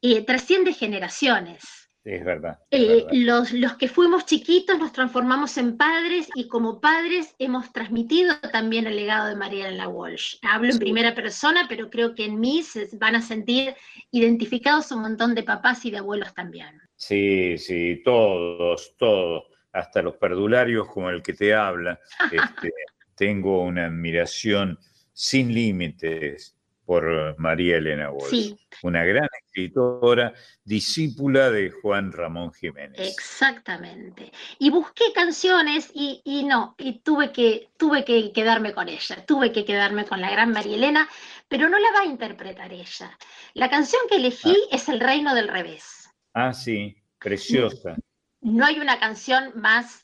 [0.00, 1.83] y trasciende generaciones.
[2.04, 2.58] Es verdad.
[2.70, 8.38] Eh, los, los que fuimos chiquitos nos transformamos en padres y como padres hemos transmitido
[8.52, 10.36] también el legado de Mariela Walsh.
[10.42, 13.74] Hablo en primera persona, pero creo que en mí se van a sentir
[14.10, 16.78] identificados un montón de papás y de abuelos también.
[16.94, 21.98] Sí, sí, todos, todos, hasta los perdularios como el que te habla.
[22.32, 22.70] Este,
[23.14, 24.78] tengo una admiración
[25.14, 26.53] sin límites
[26.84, 30.32] por María Elena Walsh, una gran escritora,
[30.64, 32.98] discípula de Juan Ramón Jiménez.
[33.00, 34.32] Exactamente.
[34.58, 39.64] Y busqué canciones y, no, y tuve que, tuve que quedarme con ella, tuve que
[39.64, 41.08] quedarme con la gran María Elena,
[41.48, 43.16] pero no la va a interpretar ella.
[43.54, 44.76] La canción que elegí ah.
[44.76, 46.10] es El Reino del Revés.
[46.34, 47.96] Ah, sí, preciosa.
[48.40, 50.03] No hay una canción más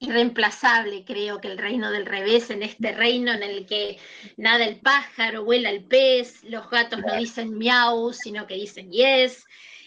[0.00, 3.98] irreemplazable, creo que el reino del revés, en este reino en el que
[4.36, 9.44] nada el pájaro, vuela el pez, los gatos no dicen miau, sino que dicen yes,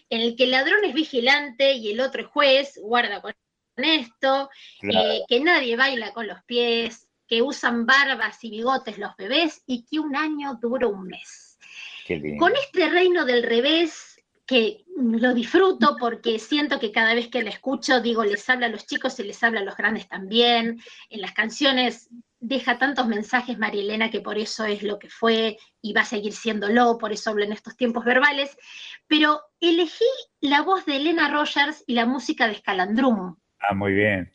[0.09, 3.33] en el que el ladrón es vigilante y el otro es juez, guarda con
[3.77, 4.49] esto,
[4.83, 9.83] eh, que nadie baila con los pies, que usan barbas y bigotes los bebés y
[9.83, 11.57] que un año dura un mes.
[12.37, 14.12] Con este reino del revés,
[14.45, 18.69] que lo disfruto porque siento que cada vez que la escucho, digo, les habla a
[18.69, 20.81] los chicos y les habla a los grandes también.
[21.09, 25.57] En las canciones deja tantos mensajes María Elena que por eso es lo que fue
[25.81, 28.57] y va a seguir siéndolo, por eso hablo en estos tiempos verbales.
[29.07, 30.05] Pero elegí
[30.41, 33.35] la voz de Elena Rogers y la música de Scalandrum.
[33.59, 34.31] Ah, muy bien.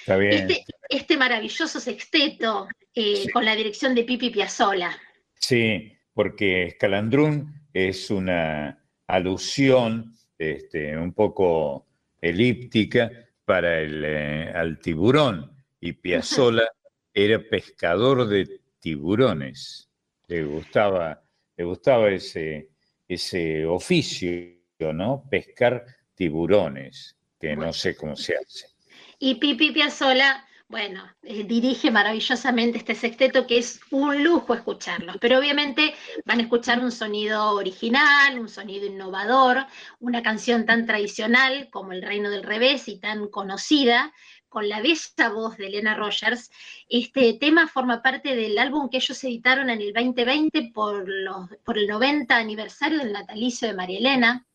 [0.00, 0.32] Está bien.
[0.32, 4.98] Este, este maravilloso sexteto eh, con la dirección de Pipi Piazzola.
[5.36, 8.81] Sí, porque Scalandrum es una
[9.12, 11.86] alusión este, un poco
[12.20, 13.10] elíptica
[13.44, 15.52] para el, eh, al tiburón.
[15.80, 16.66] Y Piazzola
[17.14, 19.90] era pescador de tiburones.
[20.28, 21.22] Le gustaba,
[21.56, 22.70] le gustaba ese,
[23.06, 25.24] ese oficio, ¿no?
[25.30, 25.84] Pescar
[26.14, 28.66] tiburones, que no sé cómo se hace.
[29.18, 35.38] Y Pipi Piazzola bueno, eh, dirige maravillosamente este sexteto que es un lujo escucharlo, pero
[35.38, 35.94] obviamente
[36.24, 39.66] van a escuchar un sonido original, un sonido innovador,
[40.00, 44.14] una canción tan tradicional como El Reino del Revés y tan conocida,
[44.48, 46.50] con la bella voz de Elena Rogers.
[46.88, 51.06] Este tema forma parte del álbum que ellos editaron en el 2020 por,
[51.64, 54.46] por el 90 aniversario del natalicio de María Elena.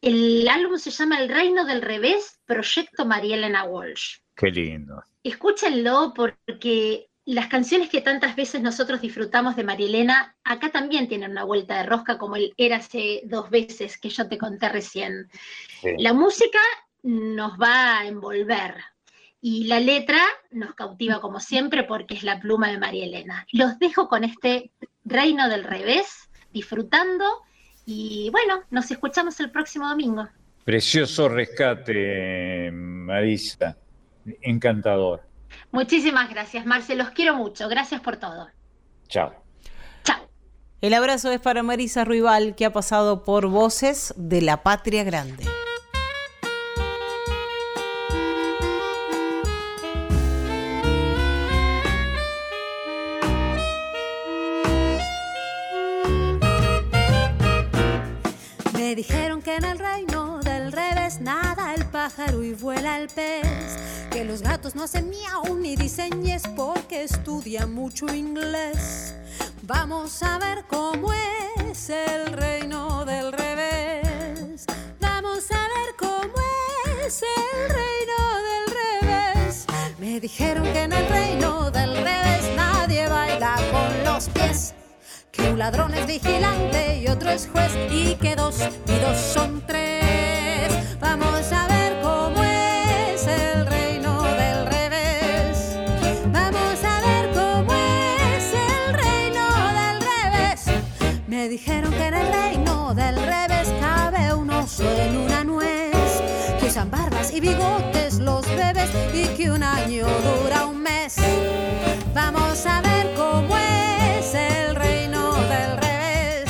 [0.00, 4.20] El álbum se llama El Reino del Revés, Proyecto María Elena Walsh.
[4.40, 11.08] Qué lindo escúchenlo porque las canciones que tantas veces nosotros disfrutamos de Marielena, acá también
[11.08, 15.28] tienen una vuelta de rosca como el hace dos veces que yo te conté recién.
[15.98, 16.58] La música
[17.02, 18.74] nos va a envolver
[19.40, 20.20] y la letra
[20.50, 23.46] nos cautiva como siempre porque es la pluma de María Elena.
[23.52, 24.72] Los dejo con este
[25.04, 27.24] reino del revés, disfrutando
[27.86, 30.28] y bueno, nos escuchamos el próximo domingo.
[30.64, 33.76] Precioso rescate, Marisa
[34.42, 35.22] encantador.
[35.72, 36.94] Muchísimas gracias, Marce.
[36.96, 37.68] Los quiero mucho.
[37.68, 38.48] Gracias por todo.
[39.08, 39.34] Chao.
[40.02, 40.28] Chao.
[40.80, 45.44] El abrazo es para Marisa Ruibal, que ha pasado por Voces de la Patria Grande.
[58.74, 60.09] Me dijeron que en el reino
[62.10, 63.46] pájaro y vuela el pez
[64.10, 69.14] que los gatos no hacen miau ni diseñes porque estudian mucho inglés.
[69.62, 74.64] Vamos a ver cómo es el reino del revés.
[75.00, 76.34] Vamos a ver cómo
[77.06, 79.66] es el reino del revés.
[79.98, 84.74] Me dijeron que en el reino del revés nadie baila con los pies.
[85.30, 88.56] Que un ladrón es vigilante y otro es juez y que dos
[88.86, 90.98] y dos son tres.
[91.00, 91.69] Vamos a ver.
[104.82, 106.22] En una nuez,
[106.58, 111.16] que usan barbas y bigotes los bebés y que un año dura un mes.
[112.14, 116.44] Vamos a ver cómo es el reino del revés.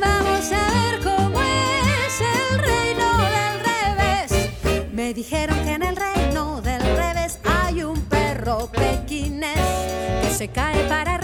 [0.00, 4.92] Vamos a ver cómo es el reino del revés.
[4.92, 9.58] Me dijeron que en el reino del revés hay un perro pequinés
[10.22, 11.15] que se cae para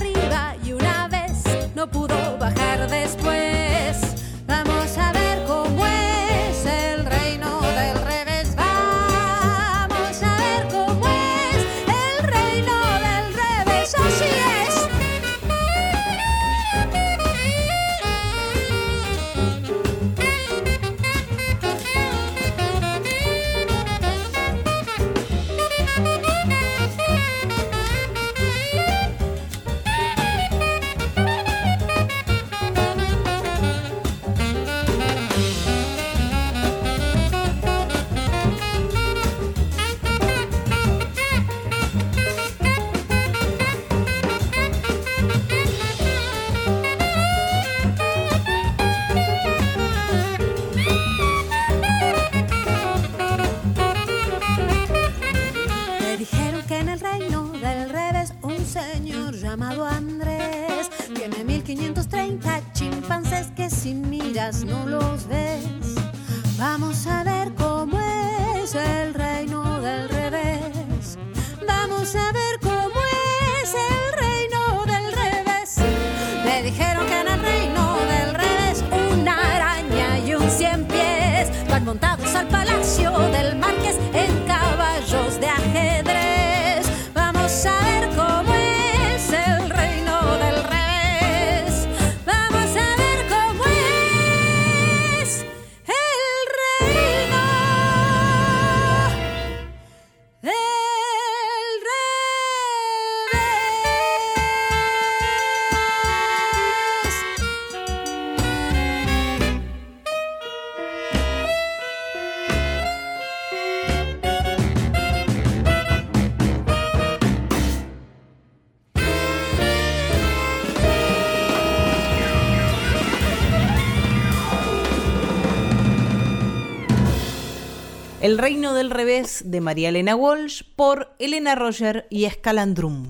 [128.82, 133.06] del revés de María Elena Walsh por Elena Roger y Escalandrum.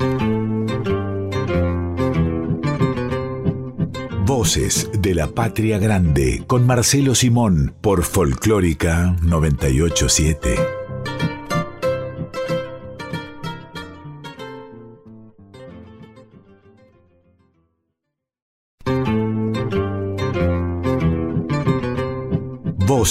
[4.27, 10.72] Voces de la Patria Grande con Marcelo Simón por Folclórica 987.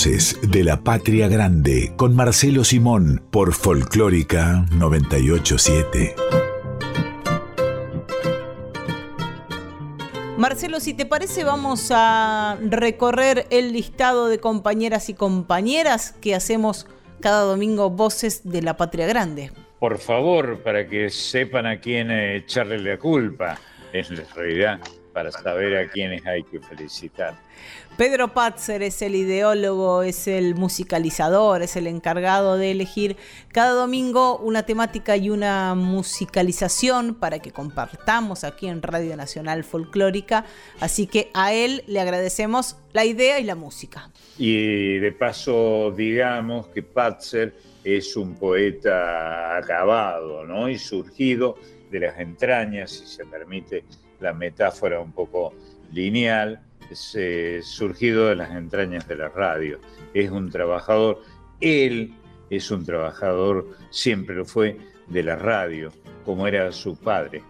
[0.01, 6.15] Voces de la Patria Grande con Marcelo Simón por Folclórica 987.
[10.39, 16.87] Marcelo, si te parece, vamos a recorrer el listado de compañeras y compañeras que hacemos
[17.19, 19.51] cada domingo Voces de la Patria Grande.
[19.77, 23.59] Por favor, para que sepan a quién eh, echarle la culpa,
[23.93, 24.79] en realidad,
[25.13, 27.35] para saber a quiénes hay que felicitar.
[27.97, 33.15] Pedro Patzer es el ideólogo, es el musicalizador, es el encargado de elegir
[33.49, 40.45] cada domingo una temática y una musicalización para que compartamos aquí en Radio Nacional Folclórica.
[40.79, 44.09] Así que a él le agradecemos la idea y la música.
[44.37, 50.69] Y de paso, digamos que Patzer es un poeta acabado, ¿no?
[50.69, 51.57] Y surgido
[51.91, 53.83] de las entrañas, si se permite
[54.19, 55.53] la metáfora un poco
[55.91, 56.61] lineal,
[56.95, 59.79] surgido de las entrañas de la radio.
[60.13, 61.21] Es un trabajador,
[61.59, 62.13] él
[62.49, 64.77] es un trabajador, siempre lo fue,
[65.07, 65.91] de la radio,
[66.25, 67.43] como era su padre.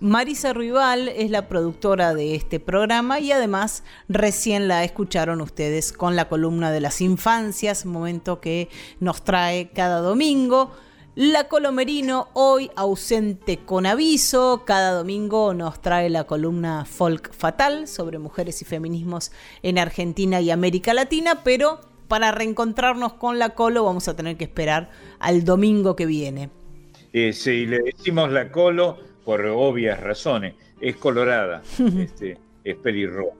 [0.00, 6.14] Marisa Ruibal es la productora de este programa y además recién la escucharon ustedes con
[6.14, 8.68] la columna de las infancias, momento que
[9.00, 10.70] nos trae cada domingo.
[11.20, 18.20] La Colomerino, hoy ausente con aviso, cada domingo nos trae la columna Folk Fatal sobre
[18.20, 19.32] mujeres y feminismos
[19.64, 24.44] en Argentina y América Latina, pero para reencontrarnos con la Colo vamos a tener que
[24.44, 26.50] esperar al domingo que viene.
[27.12, 30.54] Eh, sí, le decimos la Colo por obvias razones.
[30.80, 31.64] Es colorada,
[31.98, 33.34] este, es pelirroja.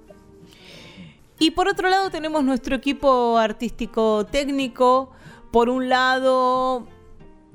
[1.39, 5.13] Y por otro lado tenemos nuestro equipo artístico técnico.
[5.53, 6.89] Por un lado,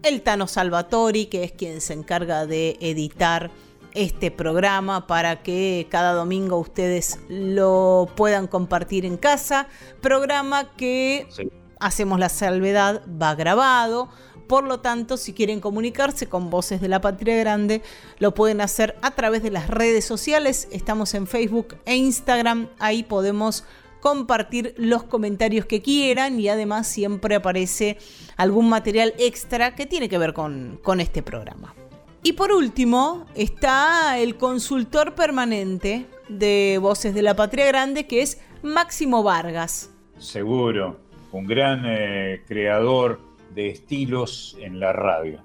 [0.04, 3.52] el Tano Salvatori, que es quien se encarga de editar
[3.94, 9.68] este programa para que cada domingo ustedes lo puedan compartir en casa.
[10.02, 11.50] Programa que Sí.
[11.80, 14.10] hacemos la salvedad, va grabado.
[14.48, 17.82] Por lo tanto, si quieren comunicarse con Voces de la Patria Grande,
[18.20, 20.68] lo pueden hacer a través de las redes sociales.
[20.72, 22.68] Estamos en Facebook e Instagram.
[22.80, 23.64] Ahí podemos
[24.04, 27.98] compartir los comentarios que quieran y además siempre aparece
[28.36, 31.74] algún material extra que tiene que ver con, con este programa.
[32.22, 38.42] Y por último está el consultor permanente de Voces de la Patria Grande, que es
[38.62, 39.90] Máximo Vargas.
[40.18, 41.00] Seguro,
[41.32, 43.22] un gran eh, creador
[43.56, 45.40] de estilos en la radio.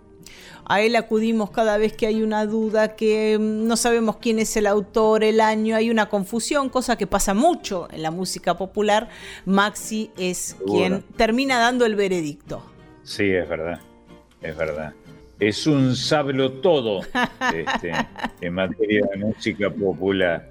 [0.68, 4.54] A él acudimos cada vez que hay una duda, que mm, no sabemos quién es
[4.58, 9.08] el autor, el año, hay una confusión, cosa que pasa mucho en la música popular.
[9.46, 12.62] Maxi es quien termina dando el veredicto.
[13.02, 13.80] Sí, es verdad,
[14.42, 14.92] es verdad.
[15.40, 17.00] Es un sablo todo
[17.54, 17.92] este,
[18.42, 20.50] en materia de música popular.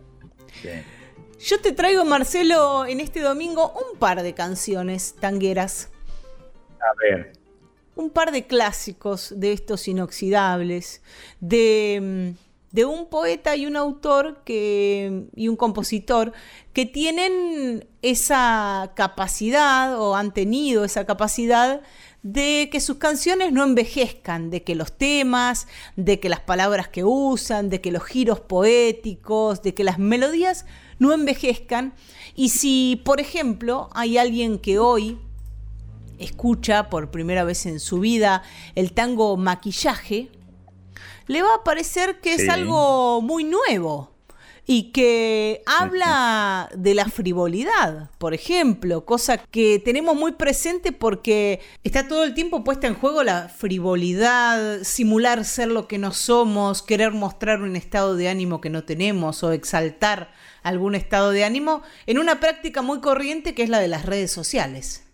[1.39, 5.91] Yo te traigo, Marcelo, en este domingo un par de canciones tangueras.
[6.79, 7.36] A ver
[7.97, 11.01] un par de clásicos de estos inoxidables,
[11.39, 12.35] de,
[12.71, 16.31] de un poeta y un autor que, y un compositor
[16.73, 21.81] que tienen esa capacidad o han tenido esa capacidad
[22.21, 27.03] de que sus canciones no envejezcan, de que los temas, de que las palabras que
[27.03, 30.65] usan, de que los giros poéticos, de que las melodías
[30.99, 31.93] no envejezcan.
[32.35, 35.17] Y si, por ejemplo, hay alguien que hoy
[36.19, 38.43] escucha por primera vez en su vida
[38.75, 40.29] el tango maquillaje,
[41.27, 44.17] le va a parecer que es algo muy nuevo
[44.69, 52.09] y que habla de la frivolidad, por ejemplo, cosa que tenemos muy presente porque está
[52.09, 57.13] todo el tiempo puesta en juego la frivolidad, simular ser lo que no somos, querer
[57.13, 60.33] mostrar un estado de ánimo que no tenemos o exaltar
[60.63, 64.31] algún estado de ánimo en una práctica muy corriente que es la de las redes
[64.31, 65.06] sociales.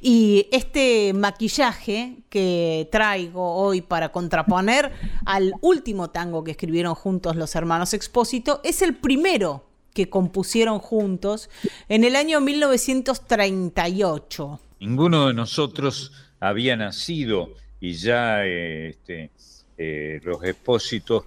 [0.00, 4.92] Y este maquillaje que traigo hoy para contraponer
[5.26, 11.50] al último tango que escribieron juntos los hermanos Expósito es el primero que compusieron juntos
[11.88, 14.60] en el año 1938.
[14.80, 19.30] Ninguno de nosotros había nacido y ya este,
[19.76, 21.24] eh, los expósitos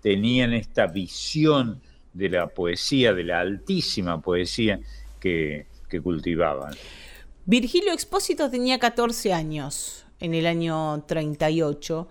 [0.00, 1.80] tenían esta visión
[2.12, 4.78] de la poesía, de la altísima poesía
[5.18, 5.66] que
[6.02, 6.74] cultivaban.
[7.46, 12.08] Virgilio Expósito tenía 14 años en el año 38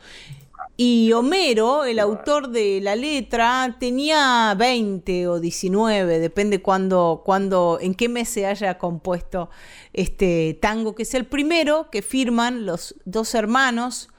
[0.75, 7.93] y Homero, el autor de la letra, tenía 20 o 19, depende cuándo, cuando, en
[7.93, 9.51] qué mes se haya compuesto
[9.93, 14.09] este tango, que es el primero que firman los dos hermanos,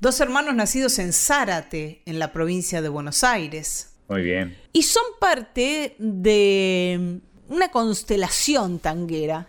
[0.00, 3.92] dos hermanos nacidos en Zárate, en la provincia de Buenos Aires.
[4.08, 4.56] Muy bien.
[4.72, 9.48] Y son parte de una constelación tanguera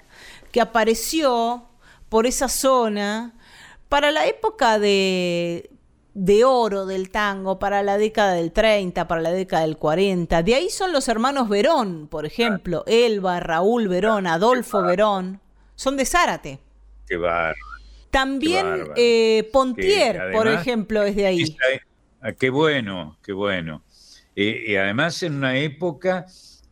[0.52, 1.68] que apareció
[2.10, 3.34] por esa zona
[3.90, 5.70] para la época de,
[6.46, 10.44] oro del tango, para la década del 30, para la década del 40.
[10.44, 15.42] De ahí son los hermanos Verón, por ejemplo, Elba, Raúl Verón, Adolfo Verón,
[15.76, 16.60] son de Zárate.
[17.08, 17.56] Qué bárbaro.
[18.10, 18.66] También
[18.98, 21.58] eh, Pontier, por ejemplo, es de ahí.
[22.22, 23.84] Ah, qué bueno, qué bueno.
[24.36, 26.26] Eh, y además en una época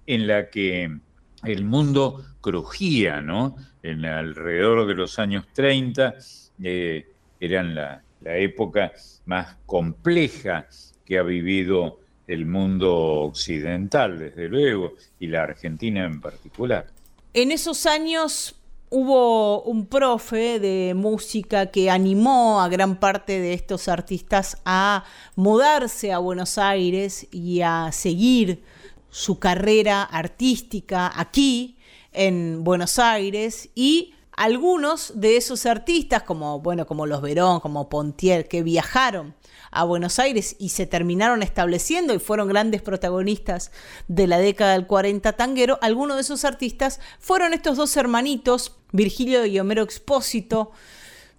[0.06, 1.00] en la que
[1.44, 3.56] el mundo crujía, ¿no?
[3.84, 6.16] En alrededor de los años 30
[6.64, 7.08] eh,
[7.40, 8.92] eran la, época
[9.26, 10.68] más compleja
[11.06, 16.88] que ha vivido el mundo occidental, desde luego, y la Argentina en particular.
[17.34, 18.60] En esos años
[18.90, 25.06] hubo un profe de música que animó a gran parte de estos artistas a
[25.36, 28.62] mudarse a Buenos Aires y a seguir
[29.10, 31.78] su carrera artística aquí
[32.12, 38.48] en Buenos Aires y algunos de esos artistas como bueno como los Verón, como Pontier
[38.48, 39.36] que viajaron
[39.72, 43.72] a Buenos Aires y se terminaron estableciendo y fueron grandes protagonistas
[44.08, 49.46] de la década del 40 tanguero, algunos de esos artistas fueron estos dos hermanitos, Virgilio
[49.46, 50.72] y Homero Expósito,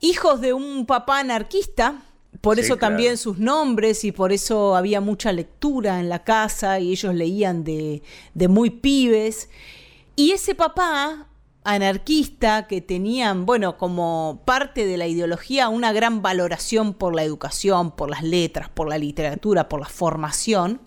[0.00, 2.02] hijos de un papá anarquista
[2.40, 6.90] por eso también sus nombres y por eso había mucha lectura en la casa y
[6.92, 8.02] ellos leían de,
[8.34, 9.50] de muy pibes.
[10.16, 11.28] Y ese papá
[11.64, 17.90] anarquista que tenían, bueno, como parte de la ideología, una gran valoración por la educación,
[17.90, 20.80] por las letras, por la literatura, por la formación,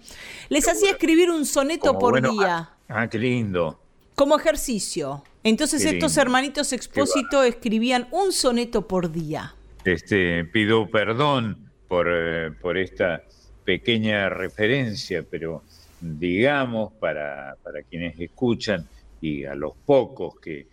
[0.50, 2.72] les hacía escribir un soneto por día.
[2.90, 3.80] Ah, ah, qué lindo.
[4.16, 5.24] Como ejercicio.
[5.44, 9.56] Entonces estos hermanitos expósito escribían un soneto por día.
[9.86, 13.24] Este, pido perdón por, eh, por esta
[13.66, 15.64] pequeña referencia, pero
[16.00, 18.88] digamos para, para, quienes escuchan
[19.20, 20.68] y a los pocos que,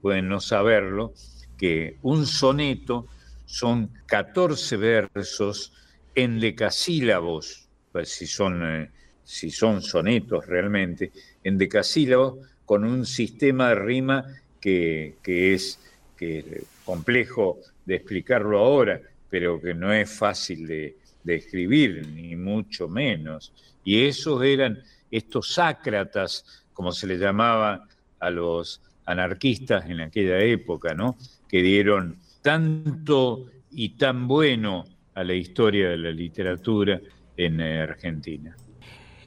[0.00, 1.12] pueden no saberlo,
[1.58, 3.06] que un soneto
[3.44, 5.74] son 14 versos
[6.14, 8.90] en decasílabos, pues si son, eh,
[9.22, 11.12] si son sonetos realmente,
[11.44, 14.24] en decasílabos con un sistema de rima
[14.62, 15.78] que, que es
[16.16, 23.52] que complejo de explicarlo ahora, pero que no es fácil de, escribir, ni mucho menos.
[23.84, 27.86] Y esos eran estos sácratas, como se les llamaba
[28.18, 31.16] a los anarquistas en aquella época, ¿no?
[31.48, 34.84] Que dieron tanto y tan bueno
[35.14, 37.00] a la historia de la literatura
[37.36, 38.56] en eh, Argentina.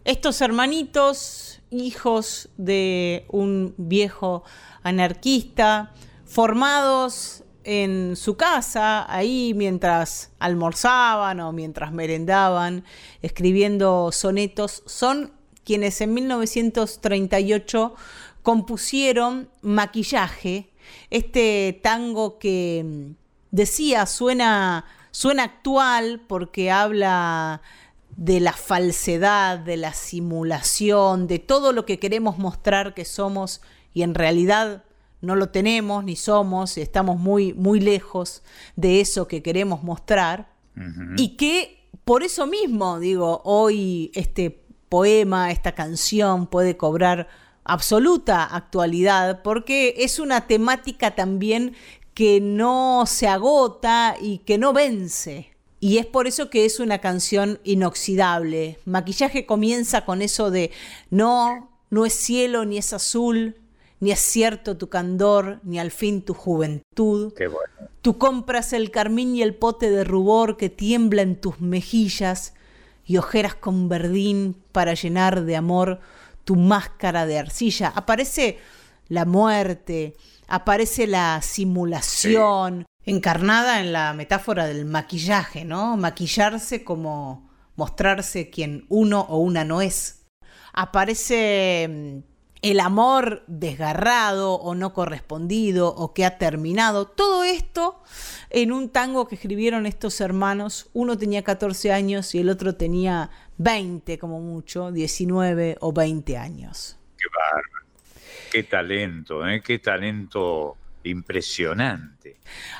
[0.03, 4.43] Estos hermanitos, hijos de un viejo
[4.83, 5.93] anarquista,
[6.25, 12.83] formados en su casa, ahí mientras almorzaban o mientras merendaban,
[13.21, 15.33] escribiendo sonetos, son
[15.63, 17.95] quienes en 1938
[18.43, 20.69] compusieron Maquillaje,
[21.09, 23.11] este tango que mm,
[23.49, 27.63] decía suena, suena actual porque habla
[28.15, 33.61] de la falsedad, de la simulación, de todo lo que queremos mostrar que somos
[33.93, 34.83] y en realidad
[35.25, 38.43] no lo tenemos ni somos, estamos muy, muy lejos
[38.75, 40.53] de eso que queremos mostrar.
[41.15, 47.29] Y que por eso mismo, digo, hoy este poema, esta canción puede cobrar
[47.63, 51.75] absoluta actualidad porque es una temática también
[52.13, 55.55] que no se agota y que no vence.
[55.79, 58.79] Y es por eso que es una canción inoxidable.
[58.85, 60.71] Maquillaje comienza con eso de
[61.09, 63.57] no, no es cielo ni es azul,
[64.05, 67.33] ni es cierto tu candor, ni al fin tu juventud.
[67.33, 67.73] Qué bueno.
[68.03, 72.53] Tú compras el carmín y el pote de rubor que tiembla en tus mejillas
[73.03, 76.01] y ojeras con verdín para llenar de amor
[76.43, 77.91] tu máscara de arcilla.
[77.95, 78.59] Aparece
[79.07, 80.15] la muerte,
[80.47, 85.97] aparece la simulación, encarnada en la metáfora del maquillaje, ¿no?
[85.97, 90.27] Maquillarse como mostrarse quien uno o una no es.
[90.73, 92.34] Aparece mm,
[92.65, 97.05] el amor desgarrado o no correspondido o que ha terminado.
[97.05, 98.01] Todo esto
[98.49, 100.89] en un tango que escribieron estos hermanos.
[100.91, 103.29] Uno tenía 14 años y el otro tenía
[103.59, 106.97] 20 como mucho, 19 o 20 años.
[107.15, 107.85] Qué bárbaro.
[108.51, 109.61] Qué talento, ¿eh?
[109.61, 112.37] qué talento impresionante.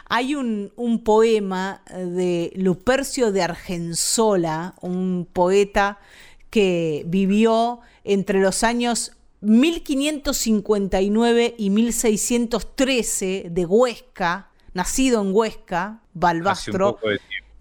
[0.10, 6.00] Hay un, un, poema de Lupercio de Argensola, un poeta
[6.50, 9.12] que vivió entre los años
[9.46, 17.00] 1559 y 1613 de Huesca, nacido en Huesca, Balbastro,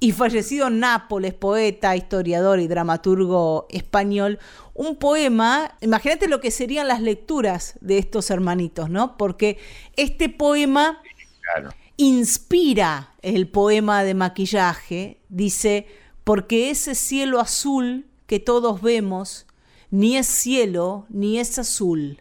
[0.00, 4.38] y fallecido en Nápoles, poeta, historiador y dramaturgo español,
[4.74, 9.16] un poema, imagínate lo que serían las lecturas de estos hermanitos, ¿no?
[9.16, 9.56] Porque
[9.96, 11.00] este poema
[11.96, 15.86] inspira el poema de maquillaje, dice,
[16.24, 19.46] porque ese cielo azul que todos vemos,
[19.94, 22.20] ni es cielo, ni es azul.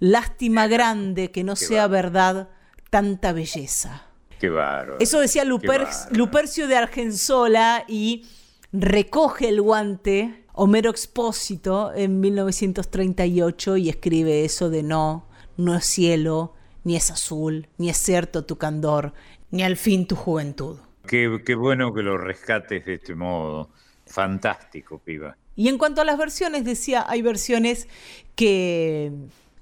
[0.00, 2.48] Lástima grande que no sea verdad
[2.90, 4.08] tanta belleza.
[4.40, 4.96] Qué bárbaro.
[4.98, 8.26] Eso decía Lupercio de Argensola y
[8.72, 16.54] recoge el guante Homero Expósito en 1938 y escribe eso de no, no es cielo,
[16.82, 19.12] ni es azul, ni es cierto tu candor,
[19.52, 20.80] ni al fin tu juventud.
[21.06, 23.70] Qué, qué bueno que lo rescates de este modo.
[24.06, 25.36] Fantástico, piba.
[25.56, 27.88] Y en cuanto a las versiones, decía, hay versiones
[28.34, 29.12] que,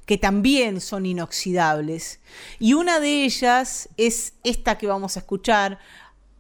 [0.07, 2.21] que también son inoxidables.
[2.59, 5.79] Y una de ellas es esta que vamos a escuchar.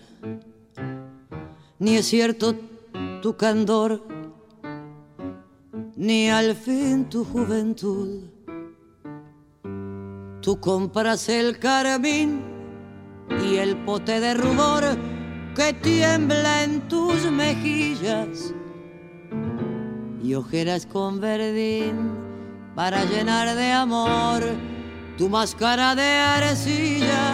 [1.82, 2.54] ni es cierto
[3.22, 4.06] tu candor,
[6.02, 8.24] ni al fin tu juventud.
[10.40, 12.42] Tú compras el carmín
[13.44, 14.82] y el pote de rubor
[15.54, 18.52] que tiembla en tus mejillas
[20.24, 22.10] y ojeras con verdín
[22.74, 24.42] para llenar de amor
[25.16, 27.31] tu máscara de arcilla.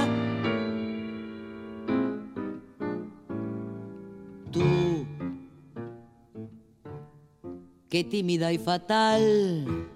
[7.89, 9.89] Qué tímida y fatal,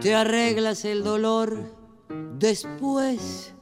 [0.00, 1.56] te arreglas el dolor
[2.38, 3.54] después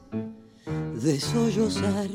[1.01, 2.09] de sollozar.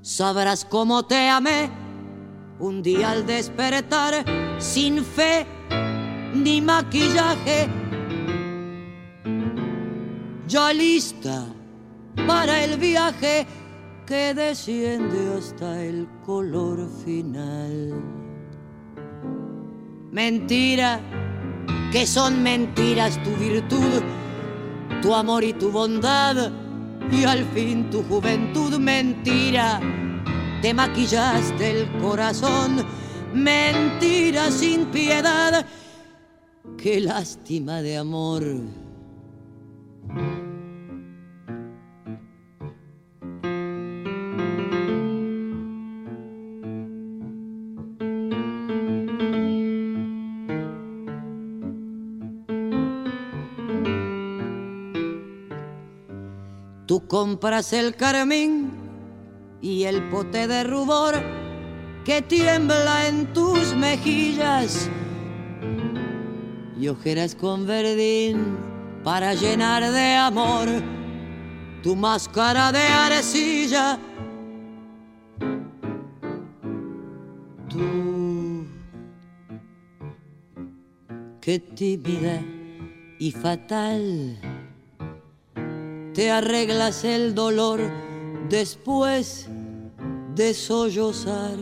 [0.00, 1.70] Sabrás cómo te amé
[2.58, 4.24] un día al despertar
[4.58, 5.46] sin fe
[6.34, 7.68] ni maquillaje.
[10.46, 11.46] Ya lista
[12.26, 13.46] para el viaje
[14.10, 18.02] que desciende hasta el color final.
[20.10, 21.00] Mentira,
[21.92, 24.02] que son mentiras tu virtud,
[25.00, 26.50] tu amor y tu bondad,
[27.12, 29.80] y al fin tu juventud mentira.
[30.60, 32.84] Te maquillaste el corazón,
[33.32, 35.64] mentira sin piedad
[36.76, 38.42] qué lástima de amor.
[57.10, 58.70] Compras el carmín
[59.60, 61.16] y el pote de rubor
[62.04, 64.88] que tiembla en tus mejillas
[66.78, 68.56] y ojeras con verdín
[69.02, 70.68] para llenar de amor
[71.82, 73.98] tu máscara de arcilla.
[77.68, 78.66] Tú,
[81.40, 82.40] qué tímida
[83.18, 84.49] y fatal,
[86.14, 87.80] te arreglas el dolor
[88.48, 89.48] después
[90.34, 91.56] de sollozar.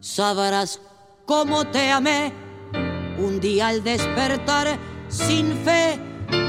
[0.00, 0.80] Sabrás
[1.26, 2.32] cómo te amé
[3.18, 4.78] un día al despertar
[5.08, 5.98] sin fe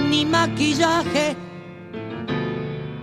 [0.10, 1.36] ni maquillaje,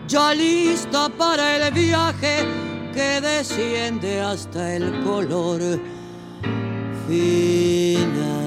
[0.06, 2.46] ya lista para el viaje
[2.94, 5.60] que desciende hasta el color
[7.06, 8.37] final.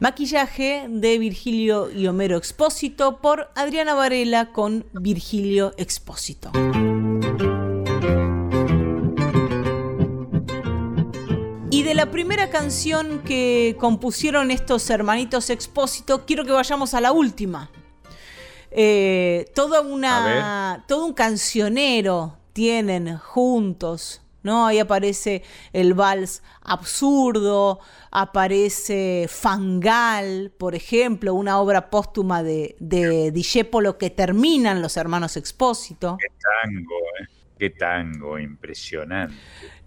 [0.00, 6.52] Maquillaje de Virgilio y Homero Expósito por Adriana Varela con Virgilio Expósito.
[11.70, 17.10] Y de la primera canción que compusieron estos hermanitos Expósito, quiero que vayamos a la
[17.10, 17.68] última.
[18.70, 24.66] Eh, toda una, todo un cancionero tienen juntos, ¿no?
[24.66, 27.78] Ahí aparece el vals absurdo,
[28.10, 36.16] aparece Fangal, por ejemplo, una obra póstuma de, de Discepolo que terminan los hermanos Expósito.
[36.18, 36.32] Qué
[36.64, 37.26] tango, ¿eh?
[37.58, 39.34] Qué tango, impresionante.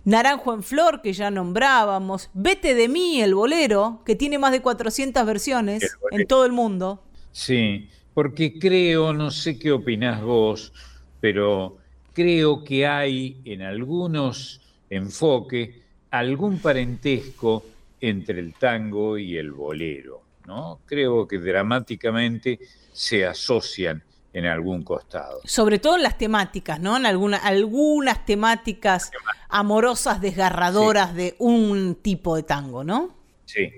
[0.03, 2.29] Naranjo en Flor, que ya nombrábamos.
[2.33, 7.03] Vete de mí, el bolero, que tiene más de 400 versiones en todo el mundo.
[7.31, 10.73] Sí, porque creo, no sé qué opinás vos,
[11.19, 11.77] pero
[12.13, 15.69] creo que hay en algunos enfoques
[16.09, 17.63] algún parentesco
[17.99, 20.79] entre el tango y el bolero, ¿no?
[20.85, 22.59] Creo que dramáticamente
[22.91, 25.41] se asocian en algún costado.
[25.43, 26.97] Sobre todo en las temáticas, ¿no?
[26.97, 29.11] En alguna, algunas temáticas
[29.49, 33.15] amorosas, desgarradoras de un tipo de tango, ¿no?
[33.45, 33.69] Sí,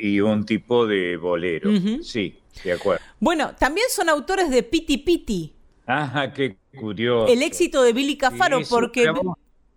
[0.00, 1.70] y un tipo de bolero.
[2.02, 3.04] Sí, de acuerdo.
[3.18, 5.54] Bueno, también son autores de Piti Piti.
[5.90, 7.32] Ajá, qué curioso.
[7.32, 9.10] El éxito de Billy Cafaro, porque.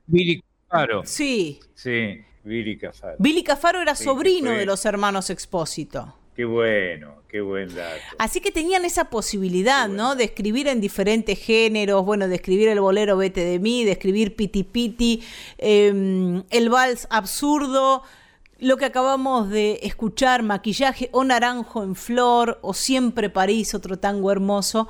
[0.06, 1.02] Billy Cafaro.
[1.06, 1.60] Sí.
[1.74, 3.16] Sí, Billy Cafaro.
[3.20, 6.16] Billy Cafaro era sobrino de los hermanos Expósito.
[6.36, 8.02] Qué bueno, qué buen dato.
[8.18, 10.16] Así que tenían esa posibilidad, ¿no?
[10.16, 14.36] De escribir en diferentes géneros, bueno, de escribir el bolero Vete de mí, de escribir
[14.36, 15.22] Piti Piti,
[15.60, 18.02] em, el vals absurdo,
[18.58, 24.32] lo que acabamos de escuchar, maquillaje o naranjo en flor, o siempre París, otro tango
[24.32, 24.88] hermoso.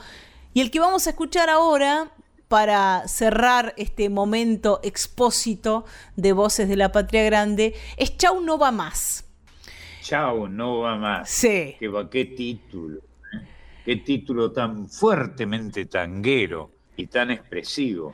[0.53, 2.11] Y el que vamos a escuchar ahora
[2.47, 5.85] para cerrar este momento expósito
[6.15, 9.25] de Voces de la Patria Grande es Chau no va más.
[10.03, 11.29] Chao, no va más.
[11.29, 11.75] Sí.
[11.79, 12.99] Qué, qué título.
[12.99, 13.47] ¿eh?
[13.83, 18.13] Qué título tan fuertemente tanguero y tan expresivo.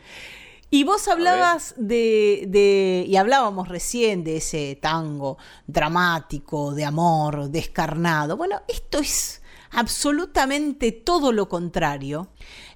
[0.70, 5.38] Y vos hablabas de, de, y hablábamos recién de ese tango
[5.68, 8.38] dramático, de amor, descarnado.
[8.38, 9.39] Bueno, esto es
[9.72, 12.30] absolutamente todo lo contrario.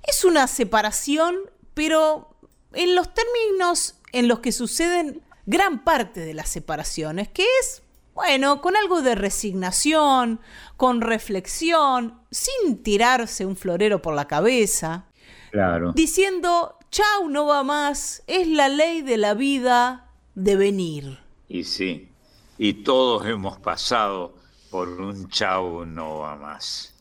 [0.03, 1.35] Es una separación,
[1.73, 2.35] pero
[2.73, 7.83] en los términos en los que suceden gran parte de las separaciones, que es,
[8.13, 10.39] bueno, con algo de resignación,
[10.77, 15.07] con reflexión, sin tirarse un florero por la cabeza.
[15.51, 15.93] Claro.
[15.93, 21.19] Diciendo, chau, no va más, es la ley de la vida de venir.
[21.49, 22.09] Y sí,
[22.57, 24.35] y todos hemos pasado
[24.73, 26.95] por un chau, no va más.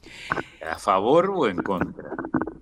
[0.61, 2.11] ¿A favor o en contra?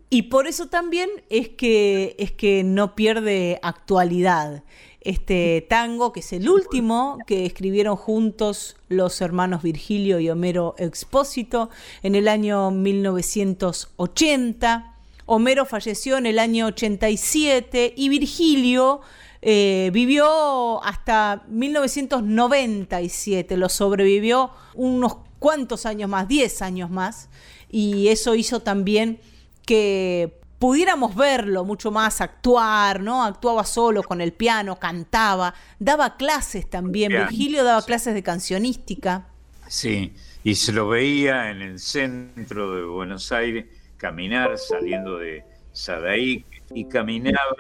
[0.09, 4.63] Y por eso también es que, es que no pierde actualidad
[5.01, 11.71] este tango, que es el último que escribieron juntos los hermanos Virgilio y Homero Expósito
[12.05, 14.95] en el año 1980.
[15.27, 19.01] Homero falleció en el año 87 y Virgilio
[19.43, 27.29] eh, vivió hasta 1997, lo sobrevivió unos cuantos años más, 10 años más,
[27.71, 29.21] y eso hizo también
[29.65, 33.25] que pudiéramos verlo mucho más actuar, ¿no?
[33.25, 37.13] Actuaba solo con el piano, cantaba, daba clases también.
[37.13, 39.27] Virgilio daba clases de cancionística.
[39.69, 40.13] Sí,
[40.45, 43.65] y se lo veía en el centro de Buenos Aires
[43.97, 46.45] caminar saliendo de Sadaí
[46.75, 47.55] y caminaba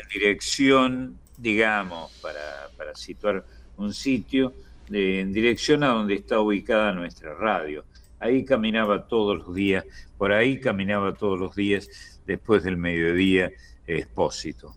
[0.00, 3.44] en dirección, digamos, para, para situar
[3.76, 4.54] un sitio,
[4.90, 7.84] en dirección a donde está ubicada nuestra radio.
[8.18, 9.84] Ahí caminaba todos los días,
[10.16, 11.88] por ahí caminaba todos los días
[12.26, 13.50] después del mediodía
[13.86, 14.76] expósito.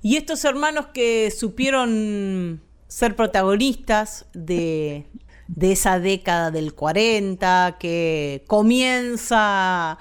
[0.00, 5.06] Y estos hermanos que supieron ser protagonistas de,
[5.48, 9.98] de esa década del 40, que comienza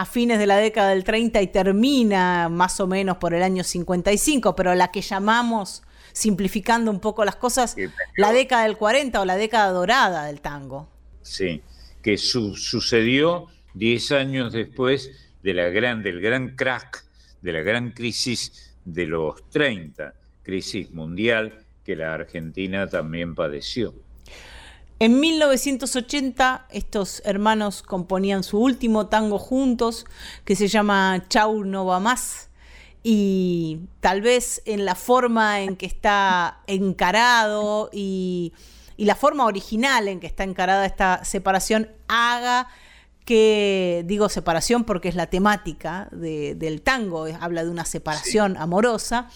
[0.00, 3.62] a fines de la década del 30 y termina más o menos por el año
[3.62, 5.82] 55, pero la que llamamos,
[6.12, 7.76] simplificando un poco las cosas,
[8.16, 10.88] la década del 40 o la década dorada del tango.
[11.20, 11.60] Sí,
[12.02, 15.10] que su sucedió 10 años después
[15.42, 17.04] de la gran, del gran crack,
[17.42, 23.94] de la gran crisis de los 30, crisis mundial que la Argentina también padeció.
[25.02, 30.04] En 1980 estos hermanos componían su último tango juntos
[30.44, 32.50] que se llama Chau no va más.
[33.02, 38.52] Y tal vez en la forma en que está encarado y,
[38.98, 42.68] y la forma original en que está encarada esta separación haga
[43.24, 49.30] que digo separación porque es la temática del tango, habla de una separación amorosa,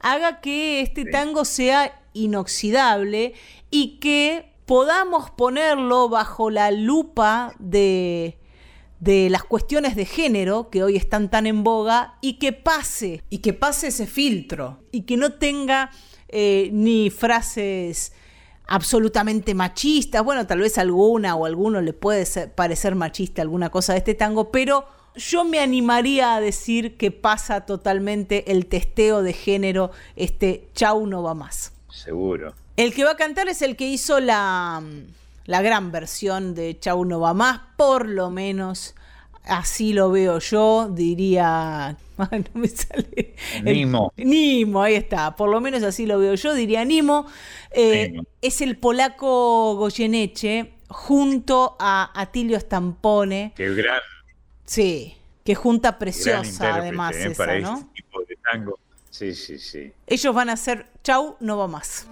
[0.00, 3.34] haga que este tango sea inoxidable
[3.70, 8.38] y que podamos ponerlo bajo la lupa de,
[9.00, 13.40] de las cuestiones de género que hoy están tan en boga y que pase, y
[13.40, 15.90] que pase ese filtro, y que no tenga
[16.28, 18.14] eh, ni frases
[18.66, 23.98] absolutamente machistas, bueno, tal vez alguna o alguno le puede parecer machista alguna cosa de
[23.98, 29.90] este tango, pero yo me animaría a decir que pasa totalmente el testeo de género,
[30.16, 31.74] este Chau no va más.
[31.90, 32.54] Seguro.
[32.76, 34.82] El que va a cantar es el que hizo la,
[35.46, 38.94] la gran versión de Chau no va más, por lo menos
[39.44, 41.96] así lo veo yo, diría.
[42.16, 43.34] no me sale.
[43.62, 44.12] Nimo.
[44.16, 45.34] Nimo, ahí está.
[45.36, 47.26] Por lo menos así lo veo yo, diría Nimo.
[47.70, 53.52] Eh, es el polaco Goyeneche junto a Atilio Stampone.
[53.56, 54.00] Qué gran.
[54.64, 57.28] Sí, que junta preciosa además ¿eh?
[57.28, 57.74] esa, para ¿no?
[57.74, 58.78] este tipo de tango.
[59.10, 59.92] Sí, sí, sí.
[60.06, 62.06] Ellos van a hacer Chau, no va más.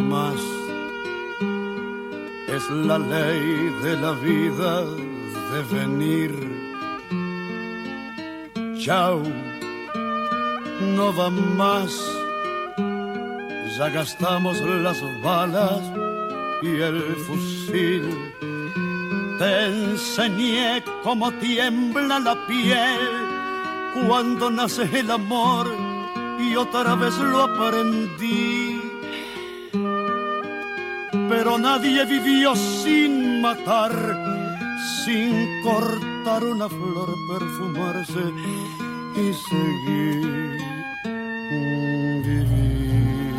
[0.00, 0.40] No va más.
[2.48, 4.84] Es la ley de la vida
[5.52, 6.32] de venir.
[8.78, 9.22] Chao,
[10.96, 11.92] no va más.
[13.76, 15.80] Ya gastamos las balas
[16.62, 18.32] y el fusil.
[19.38, 23.00] Te enseñé cómo tiembla la piel
[24.06, 25.66] cuando nace el amor
[26.38, 28.79] y otra vez lo aprendí.
[31.12, 33.92] Pero nadie vivió sin matar,
[35.04, 38.24] sin cortar una flor, perfumarse
[39.16, 40.58] y seguir.
[42.24, 43.34] Vivir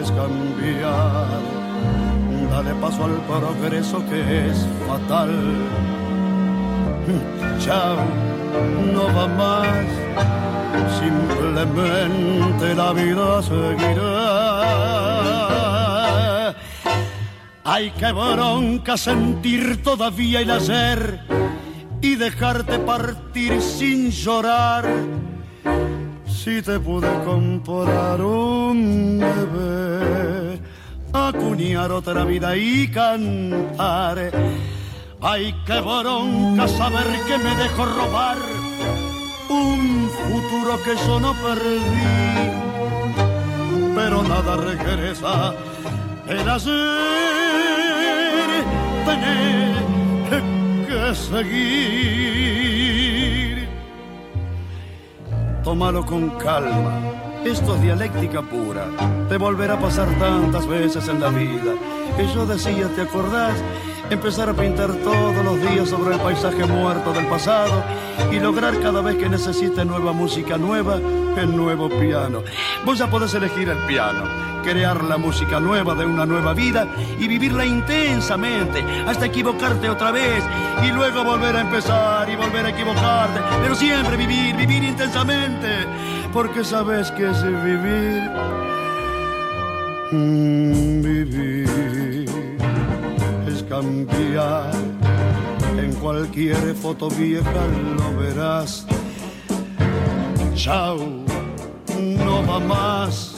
[0.00, 1.56] es cambiar
[2.56, 5.30] dale paso al progreso que es fatal.
[7.58, 7.98] Chao,
[8.94, 9.86] no va más,
[11.00, 14.35] simplemente la vida seguirá.
[17.68, 21.18] Hay que bronca sentir todavía el ayer
[22.00, 24.86] y dejarte partir sin llorar.
[26.28, 30.60] Si te pude comprar un bebé,
[31.12, 34.30] acuñar otra vida y cantar.
[35.20, 38.36] Ay, qué bronca saber que me dejo robar
[39.48, 41.80] un futuro que yo no perdí.
[43.96, 45.52] Pero nada regresa,
[46.28, 47.55] el ayer
[49.06, 49.74] tener
[50.86, 52.36] que seguir.
[55.62, 56.92] Tómalo con calma,
[57.44, 58.86] esto es dialéctica pura,
[59.28, 61.74] te volverá a pasar tantas veces en la vida.
[62.18, 63.54] Y yo decía, ¿te acordás?
[64.08, 67.82] Empezar a pintar todos los días sobre el paisaje muerto del pasado
[68.30, 71.00] y lograr cada vez que necesite nueva música nueva,
[71.36, 72.44] el nuevo piano.
[72.84, 74.22] Vos ya podés elegir el piano,
[74.66, 76.88] crear la música nueva de una nueva vida
[77.20, 80.42] y vivirla intensamente hasta equivocarte otra vez
[80.84, 85.68] y luego volver a empezar y volver a equivocarte, pero siempre vivir, vivir intensamente,
[86.32, 88.28] porque sabes que es vivir.
[90.10, 92.26] Mm, vivir
[93.46, 94.72] es cambiar.
[95.78, 97.62] En cualquier foto vieja
[97.98, 98.84] lo verás.
[100.56, 100.98] Chao,
[101.96, 103.35] no va más.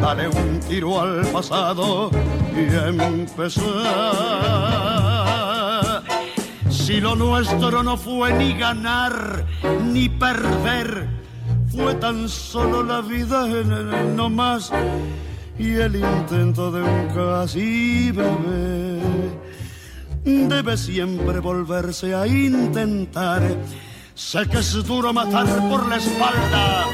[0.00, 2.10] Dale un tiro al pasado
[2.54, 3.64] y empezar.
[6.70, 9.46] Si lo nuestro no fue ni ganar
[9.84, 11.08] ni perder,
[11.70, 13.46] fue tan solo la vida
[14.16, 14.72] no más
[15.58, 19.00] y el intento de un casi bebé
[20.24, 23.42] debe siempre volverse a intentar.
[24.14, 26.86] Sé que es duro matar por la espalda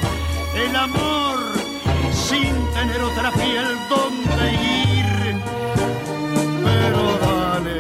[0.55, 1.46] el amor
[2.77, 5.07] tener otra piel donde ir,
[6.65, 7.79] pero dale,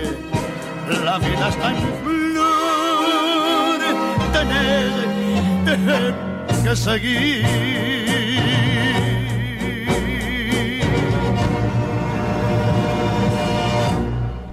[1.04, 3.78] la vida está en flor,
[4.32, 6.14] tener
[6.64, 7.46] que seguir.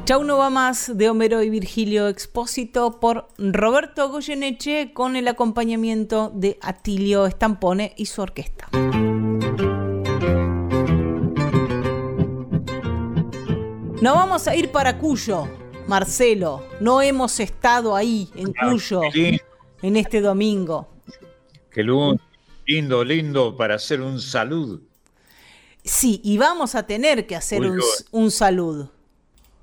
[0.05, 6.29] Chau no va más de Homero y Virgilio Expósito por Roberto Goyeneche con el acompañamiento
[6.35, 8.67] de Atilio Estampone y su orquesta.
[14.03, 15.47] Nos vamos a ir para Cuyo,
[15.87, 16.67] Marcelo.
[16.81, 19.01] No hemos estado ahí en Ah, Cuyo
[19.81, 20.89] en este domingo.
[21.71, 21.85] Qué
[22.65, 24.81] lindo, lindo para hacer un salud.
[25.85, 27.61] Sí, y vamos a tener que hacer
[28.11, 28.91] un, saludo.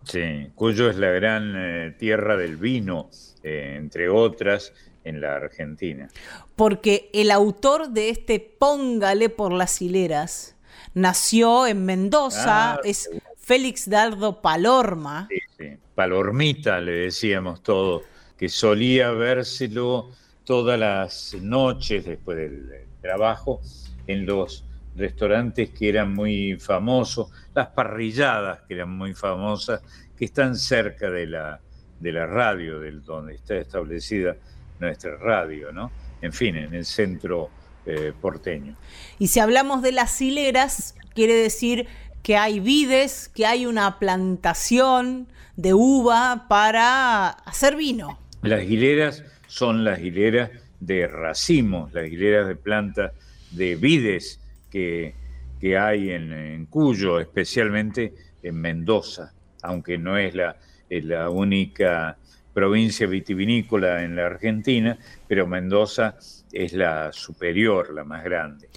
[0.04, 3.10] Sí, Cuyo es la gran eh, tierra del vino,
[3.42, 4.72] eh, entre otras,
[5.10, 6.08] en la Argentina.
[6.56, 10.56] porque el autor de este Póngale por las hileras
[10.94, 13.08] nació en Mendoza, Ah, es
[13.38, 15.28] Félix Dardo Palorma.
[15.30, 15.76] Sí, sí.
[15.94, 18.02] Palormita le decíamos todo,
[18.38, 20.10] que solía vérselo
[20.44, 23.60] todas las noches después del trabajo
[24.06, 24.64] en los
[24.96, 29.82] restaurantes que eran muy famosos, las parrilladas que eran muy famosas,
[30.16, 31.60] que están cerca de la,
[32.00, 34.36] de la radio, del, donde está establecida
[34.80, 35.90] nuestra radio, ¿no?
[36.22, 37.50] En fin, en el centro
[37.86, 38.76] eh, porteño.
[39.18, 41.86] Y si hablamos de las hileras, quiere decir
[42.22, 48.18] que hay vides, que hay una plantación de uva para hacer vino.
[48.42, 50.50] Las hileras son las hileras
[50.80, 53.12] de racimos, las hileras de plantas
[53.50, 54.40] de vides
[54.70, 55.14] que,
[55.60, 59.32] que hay en, en Cuyo, especialmente en Mendoza,
[59.62, 60.56] aunque no es la,
[60.88, 62.16] es la única
[62.60, 66.16] provincia vitivinícola en la Argentina, pero Mendoza
[66.52, 68.68] es la superior, la más grande.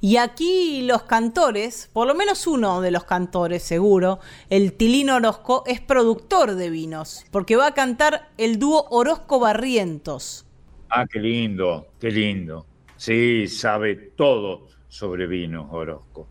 [0.00, 4.20] Y aquí los cantores, por lo menos uno de los cantores seguro,
[4.50, 10.46] el Tilín Orozco, es productor de vinos, porque va a cantar el dúo Orozco Barrientos.
[10.88, 12.66] Ah, qué lindo, qué lindo.
[12.96, 16.28] Sí, sabe todo sobre vinos, Orozco.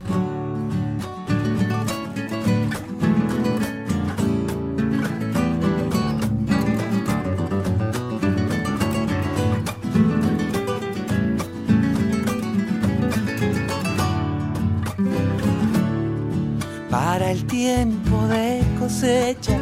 [17.31, 19.59] El tiempo de cosecha.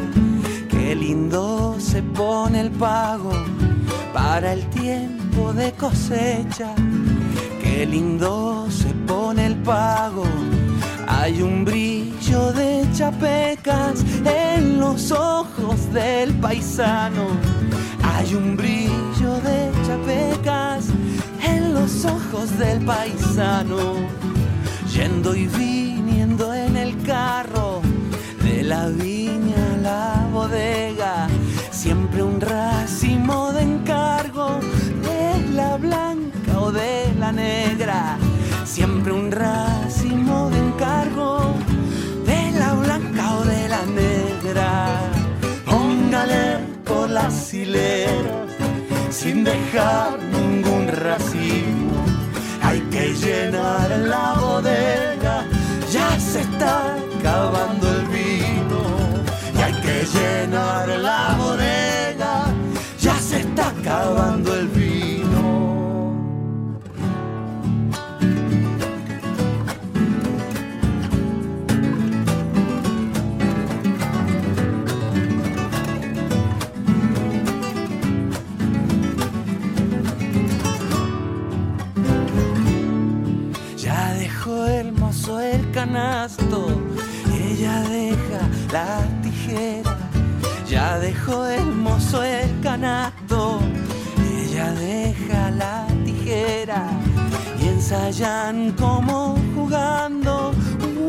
[0.70, 3.32] Qué lindo se pone el pago
[4.14, 6.74] para el tiempo de cosecha.
[7.60, 10.24] Qué lindo se pone el pago.
[11.08, 17.26] Hay un brillo de chapecas en los ojos del paisano.
[18.02, 20.86] Hay un brillo de chapecas
[21.42, 23.94] en los ojos del paisano.
[24.92, 26.05] Yendo y viniendo
[27.06, 31.28] de la viña a la bodega.
[31.70, 34.58] Siempre un racimo de encargo
[35.02, 38.18] de la blanca o de la negra
[38.76, 41.54] siempre un racimo de encargo
[42.26, 45.00] de la blanca o de la negra.
[45.64, 48.50] Póngale por las hileras
[49.08, 52.04] sin dejar ningún racimo.
[52.62, 55.44] Hay que llenar la bodega,
[55.90, 58.80] ya se está acabando el vino.
[59.54, 62.46] Y hay que llenar la bodega,
[63.00, 64.75] ya se está acabando el vino.
[87.34, 89.98] Ella deja la tijera,
[90.66, 93.60] ya dejó el mozo el canasto,
[94.40, 96.88] ella deja la tijera
[97.60, 100.52] y ensayan como jugando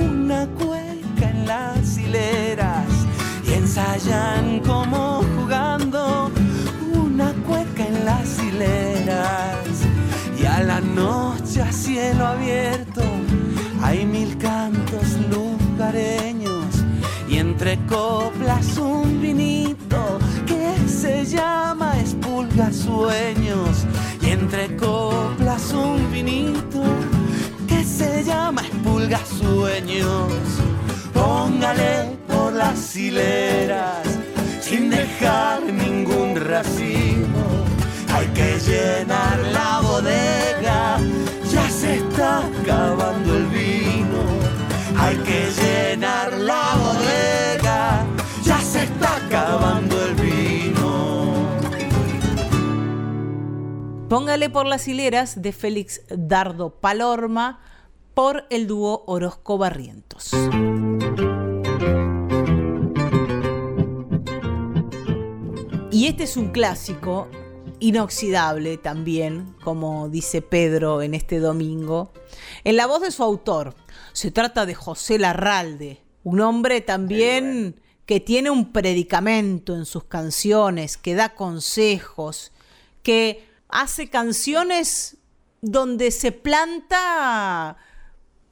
[0.02, 2.90] una cueca en las hileras.
[3.48, 6.30] Y ensayan como jugando
[6.94, 9.56] una cueca en las hileras.
[10.38, 13.02] Y a la noche a cielo abierto
[13.82, 16.66] hay mil cantos lugareños
[17.30, 23.86] y entre coplas un vinito que se llama Espulga Sueños.
[24.22, 26.84] Y entre coplas un vinito
[27.68, 30.32] que se llama Espulga Sueños.
[31.14, 34.04] Póngale por las hileras
[34.62, 37.46] sin dejar ningún racimo.
[38.14, 40.98] Hay que llenar la bodega
[41.58, 44.22] ya se está acabando el vino.
[44.98, 48.06] Hay que llenar la bodega,
[48.44, 50.88] ya se está acabando el vino.
[54.08, 57.60] Póngale por las hileras de Félix Dardo Palorma
[58.14, 60.32] por el dúo Orozco Barrientos.
[65.92, 67.28] Y este es un clásico
[67.80, 72.12] inoxidable también, como dice Pedro en este domingo,
[72.64, 73.76] en la voz de su autor.
[74.14, 80.98] Se trata de José Larralde, un hombre también que tiene un predicamento en sus canciones,
[80.98, 82.52] que da consejos,
[83.04, 85.18] que hace canciones
[85.62, 87.78] donde se planta,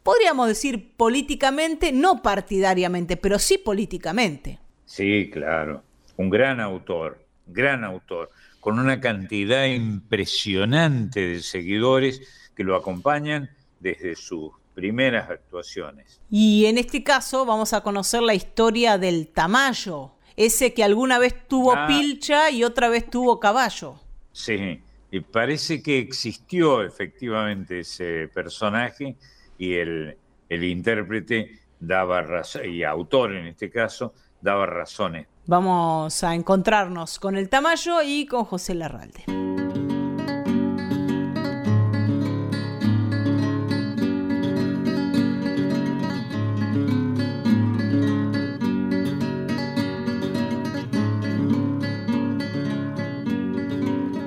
[0.03, 4.59] podríamos decir políticamente, no partidariamente, pero sí políticamente.
[4.85, 5.83] Sí, claro.
[6.17, 8.29] Un gran autor, gran autor
[8.65, 16.19] con una cantidad impresionante de seguidores que lo acompañan desde sus primeras actuaciones.
[16.31, 21.47] Y en este caso vamos a conocer la historia del Tamayo, ese que alguna vez
[21.47, 21.85] tuvo ah.
[21.85, 24.01] pilcha y otra vez tuvo caballo.
[24.31, 24.81] Sí,
[25.11, 29.15] y parece que existió efectivamente ese personaje
[29.59, 30.17] y el,
[30.49, 32.25] el intérprete daba
[32.67, 38.45] y autor en este caso, daba razones Vamos a encontrarnos con el Tamayo y con
[38.45, 39.25] José Larralde.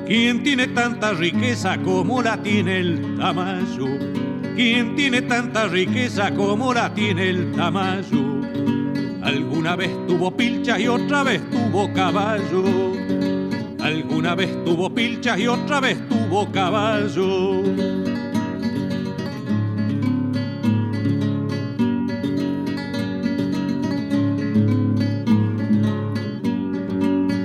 [0.07, 3.87] ¿Quién tiene tanta riqueza como la tiene el Tamayo?
[4.55, 8.38] ¿Quién tiene tanta riqueza como la tiene el Tamayo?
[9.29, 12.95] Alguna vez tuvo pilchas y otra vez tuvo caballo.
[13.79, 17.63] Alguna vez tuvo pilchas y otra vez tuvo caballo.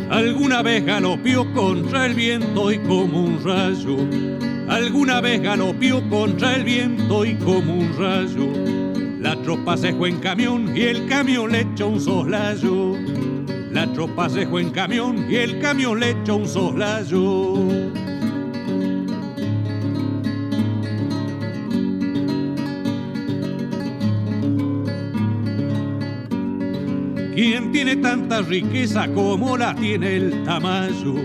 [0.09, 3.97] Alguna vez galopió contra el viento y como un rayo.
[4.69, 8.82] Alguna vez galopió contra el viento y como un rayo
[9.23, 12.97] la tropa se fue en camión y el camión le echó un soslayo.
[13.71, 17.53] La tropa se fue en camión y el camión le echó un soslayo.
[27.33, 31.15] ¿Quién tiene tanta riqueza como la tiene el Tamayo?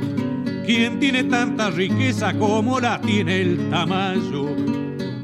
[0.64, 4.56] ¿Quién tiene tanta riqueza como la tiene el Tamayo?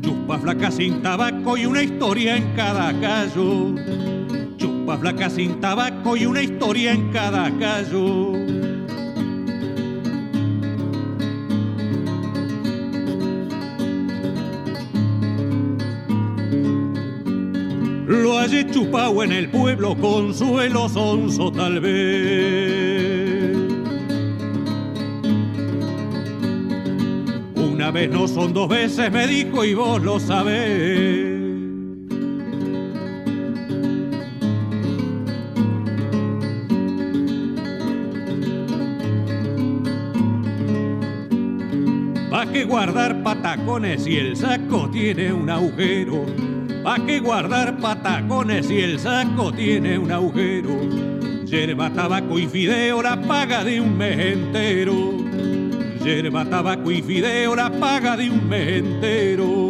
[0.02, 3.74] Chupa flaca sin tabaco y una historia en cada callo.
[4.56, 8.32] Chupa flaca sin tabaco y una historia en cada callo.
[18.06, 23.54] Lo hallé chupado en el pueblo, consuelo sonso tal vez.
[27.54, 31.23] Una vez no son dos veces, me dijo, y vos lo sabés.
[42.64, 46.26] Guardar patacones si el saco tiene un agujero?
[46.82, 50.80] ¿Pa' qué guardar patacones si el saco tiene un agujero?
[51.44, 55.12] Yerba, tabaco y fideo, la paga de un mes entero.
[56.04, 59.63] Yerba, tabaco y fideo, la paga de un mes entero.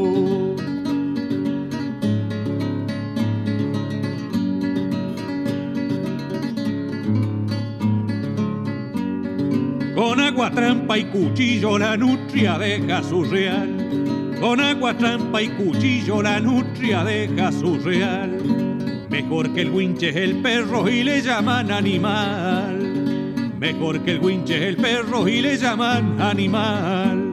[10.96, 14.36] Y cuchillo la nutria deja su real.
[14.40, 19.06] Con agua, trampa y cuchillo la nutria deja su real.
[19.08, 23.52] Mejor que el winche es el perro y le llaman animal.
[23.58, 27.30] Mejor que el winche es el perro y le llaman animal.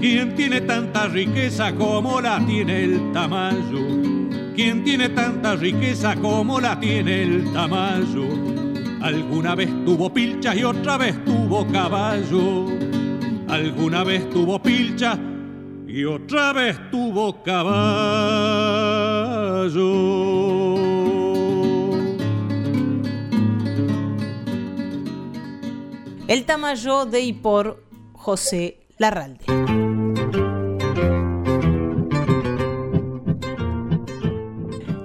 [0.00, 3.86] ¿Quién tiene tanta riqueza como la tiene el tamayo?
[4.54, 8.55] ¿Quién tiene tanta riqueza como la tiene el tamayo?
[9.06, 12.66] Alguna vez tuvo pilchas y otra vez tuvo caballo.
[13.46, 15.16] Alguna vez tuvo pilchas
[15.86, 17.76] y otra vez tuvo caballo.
[26.26, 29.44] El Tamayo de y por José Larralde.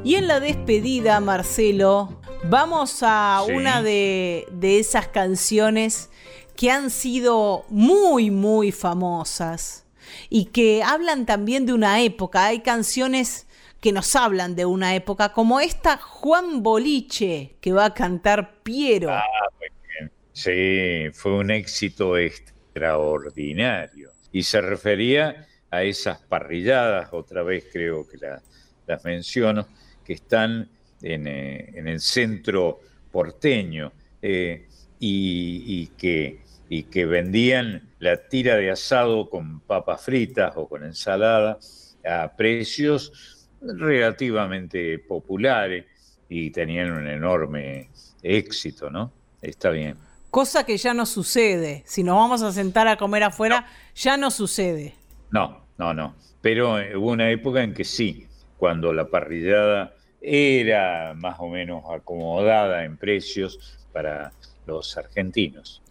[0.04, 2.21] Y en la despedida, Marcelo,
[2.52, 3.54] vamos a Sí.
[3.54, 6.10] una de, de esas canciones
[6.58, 9.86] que han sido muy, muy famosas
[10.30, 12.46] y que hablan también de una época.
[12.48, 13.48] Hay canciones
[13.80, 19.10] que nos hablan de una época, como esta Juan Boliche, que va a cantar Piero.
[19.12, 19.24] Ah,
[19.58, 20.12] muy bien.
[20.34, 24.12] Sí, fue un éxito extraordinario.
[24.34, 28.42] Y se refería a esas parrilladas, otra vez creo que la-
[28.88, 29.66] las menciono,
[30.06, 30.70] que están
[31.02, 32.80] en, eh, en el centro
[33.12, 33.92] porteño
[34.22, 34.68] eh,
[35.00, 40.84] y, y que, y que vendían la tira de asado con papas fritas o con
[40.84, 41.60] ensalada
[42.06, 45.86] a precios relativamente populares
[46.30, 47.90] y tenían un enorme
[48.24, 49.12] éxito, ¿no?
[49.42, 49.98] Está bien.
[50.30, 51.84] Cosa que ya no sucede.
[51.86, 54.96] Si nos vamos a sentar a comer afuera, ya no sucede.
[55.30, 56.16] No, no, no.
[56.42, 61.84] Pero eh, hubo una época en que sí, cuando la parrillada era más o menos
[61.90, 64.32] acomodada en precios para
[64.66, 65.82] los argentinos.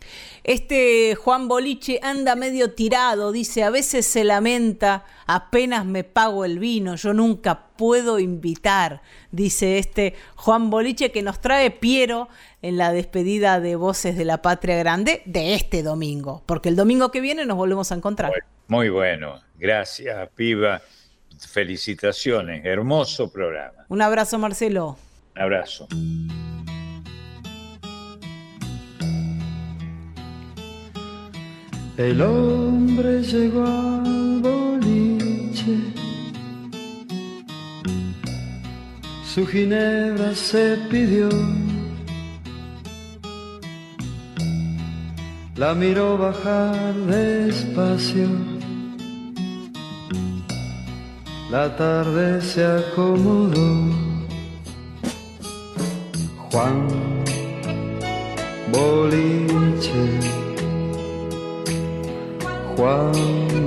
[0.44, 6.58] Este Juan Boliche anda medio tirado, dice, a veces se lamenta, apenas me pago el
[6.58, 12.28] vino, yo nunca puedo invitar, dice este Juan Boliche que nos trae Piero
[12.62, 17.10] en la despedida de Voces de la Patria Grande de este domingo, porque el domingo
[17.10, 18.32] que viene nos volvemos a encontrar.
[18.68, 19.40] Muy bueno.
[19.58, 20.80] Gracias, piba.
[21.48, 22.64] Felicitaciones.
[22.64, 23.84] Hermoso programa.
[23.88, 24.96] Un abrazo, Marcelo.
[25.36, 25.88] Un abrazo.
[32.00, 35.76] El hombre llegó al boliche,
[39.22, 41.28] su ginebra se pidió,
[45.56, 48.28] la miró bajar despacio,
[51.50, 53.70] la tarde se acomodó.
[56.50, 56.86] Juan
[58.72, 60.04] Boliche.
[62.76, 63.12] Juan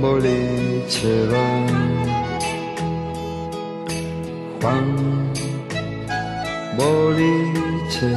[0.00, 1.44] Boliche va.
[4.60, 5.32] Juan
[6.78, 8.12] Boliche.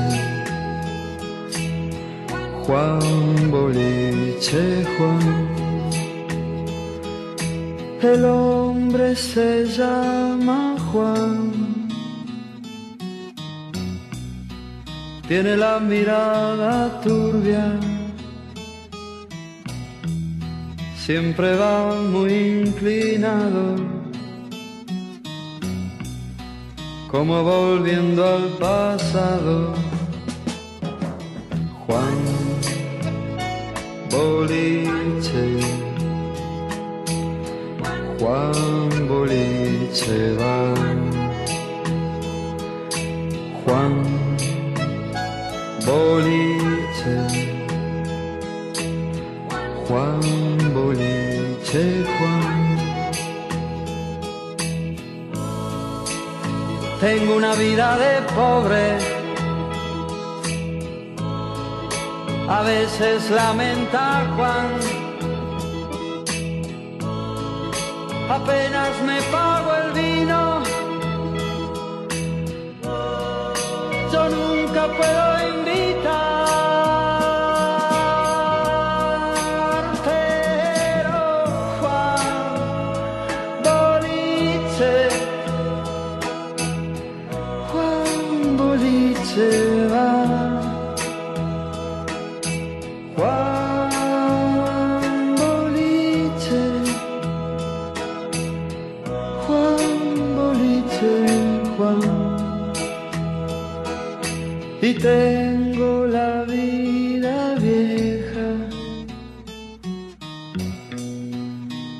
[2.66, 5.48] Juan Boliche, Juan.
[8.02, 8.26] El
[9.16, 11.52] se llama Juan.
[15.28, 17.80] Tiene la mirada turbia
[21.08, 22.34] siempre va muy
[22.66, 23.78] inclinado,
[27.10, 29.74] como volviendo al pasado.
[31.86, 32.18] Juan
[34.12, 34.97] Boliche,
[38.20, 40.74] Juan Boliche va.
[43.64, 43.94] Juan
[45.86, 47.18] Boliche.
[49.88, 50.20] Juan
[50.74, 52.78] Boliche, Juan.
[57.00, 58.98] Tengo una vida de pobre.
[62.50, 64.97] A veces lamenta Juan.
[68.38, 70.62] Apenas me pago el vino.
[74.14, 75.37] Yo nunca puedo
[105.08, 108.48] tengo la vida vieja.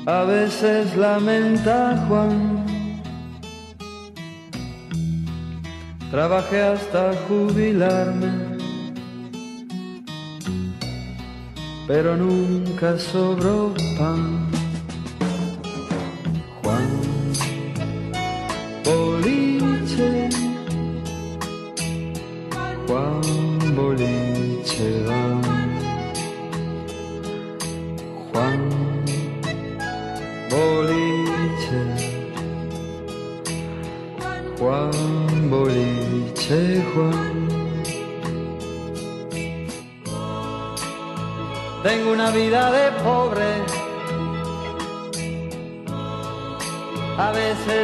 [0.06, 1.76] A veces lamenta
[2.06, 2.66] Juan.
[6.10, 8.32] Trabajé hasta jubilarme,
[11.86, 14.47] pero nunca sobró pan.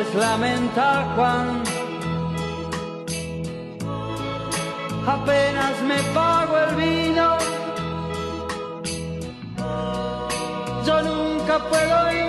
[0.04, 1.62] Veces lamenta Juan.
[5.06, 7.36] Apenas me pago el vino.
[10.86, 12.23] Yo nunca puedo invitar.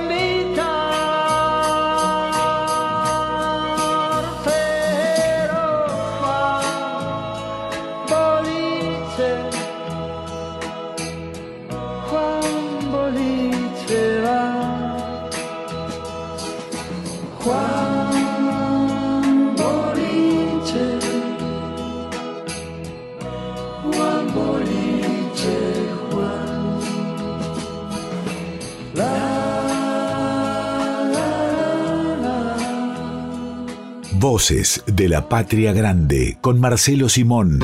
[34.35, 37.57] Voces de la Patria Grande con Marcelo Simón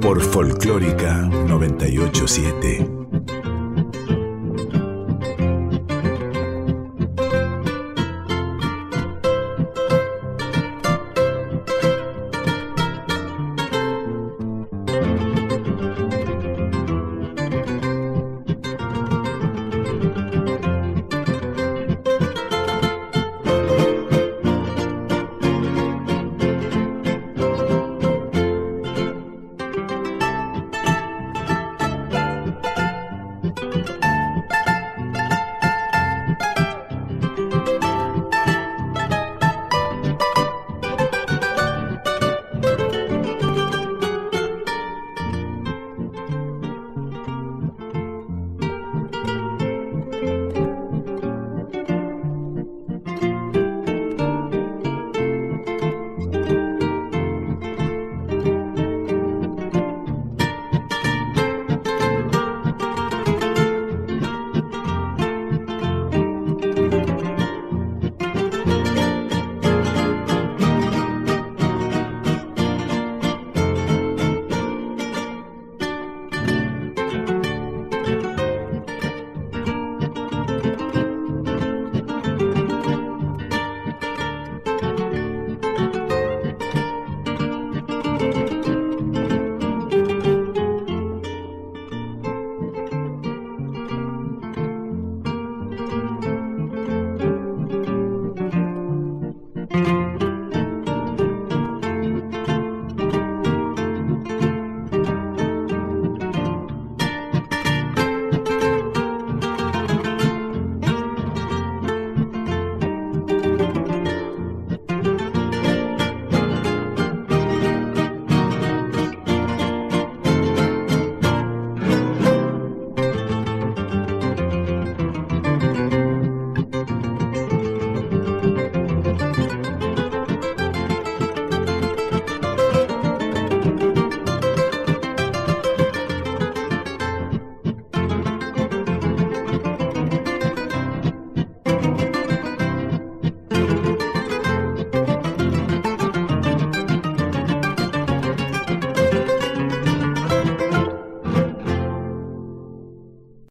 [0.00, 2.97] por Folclórica 987.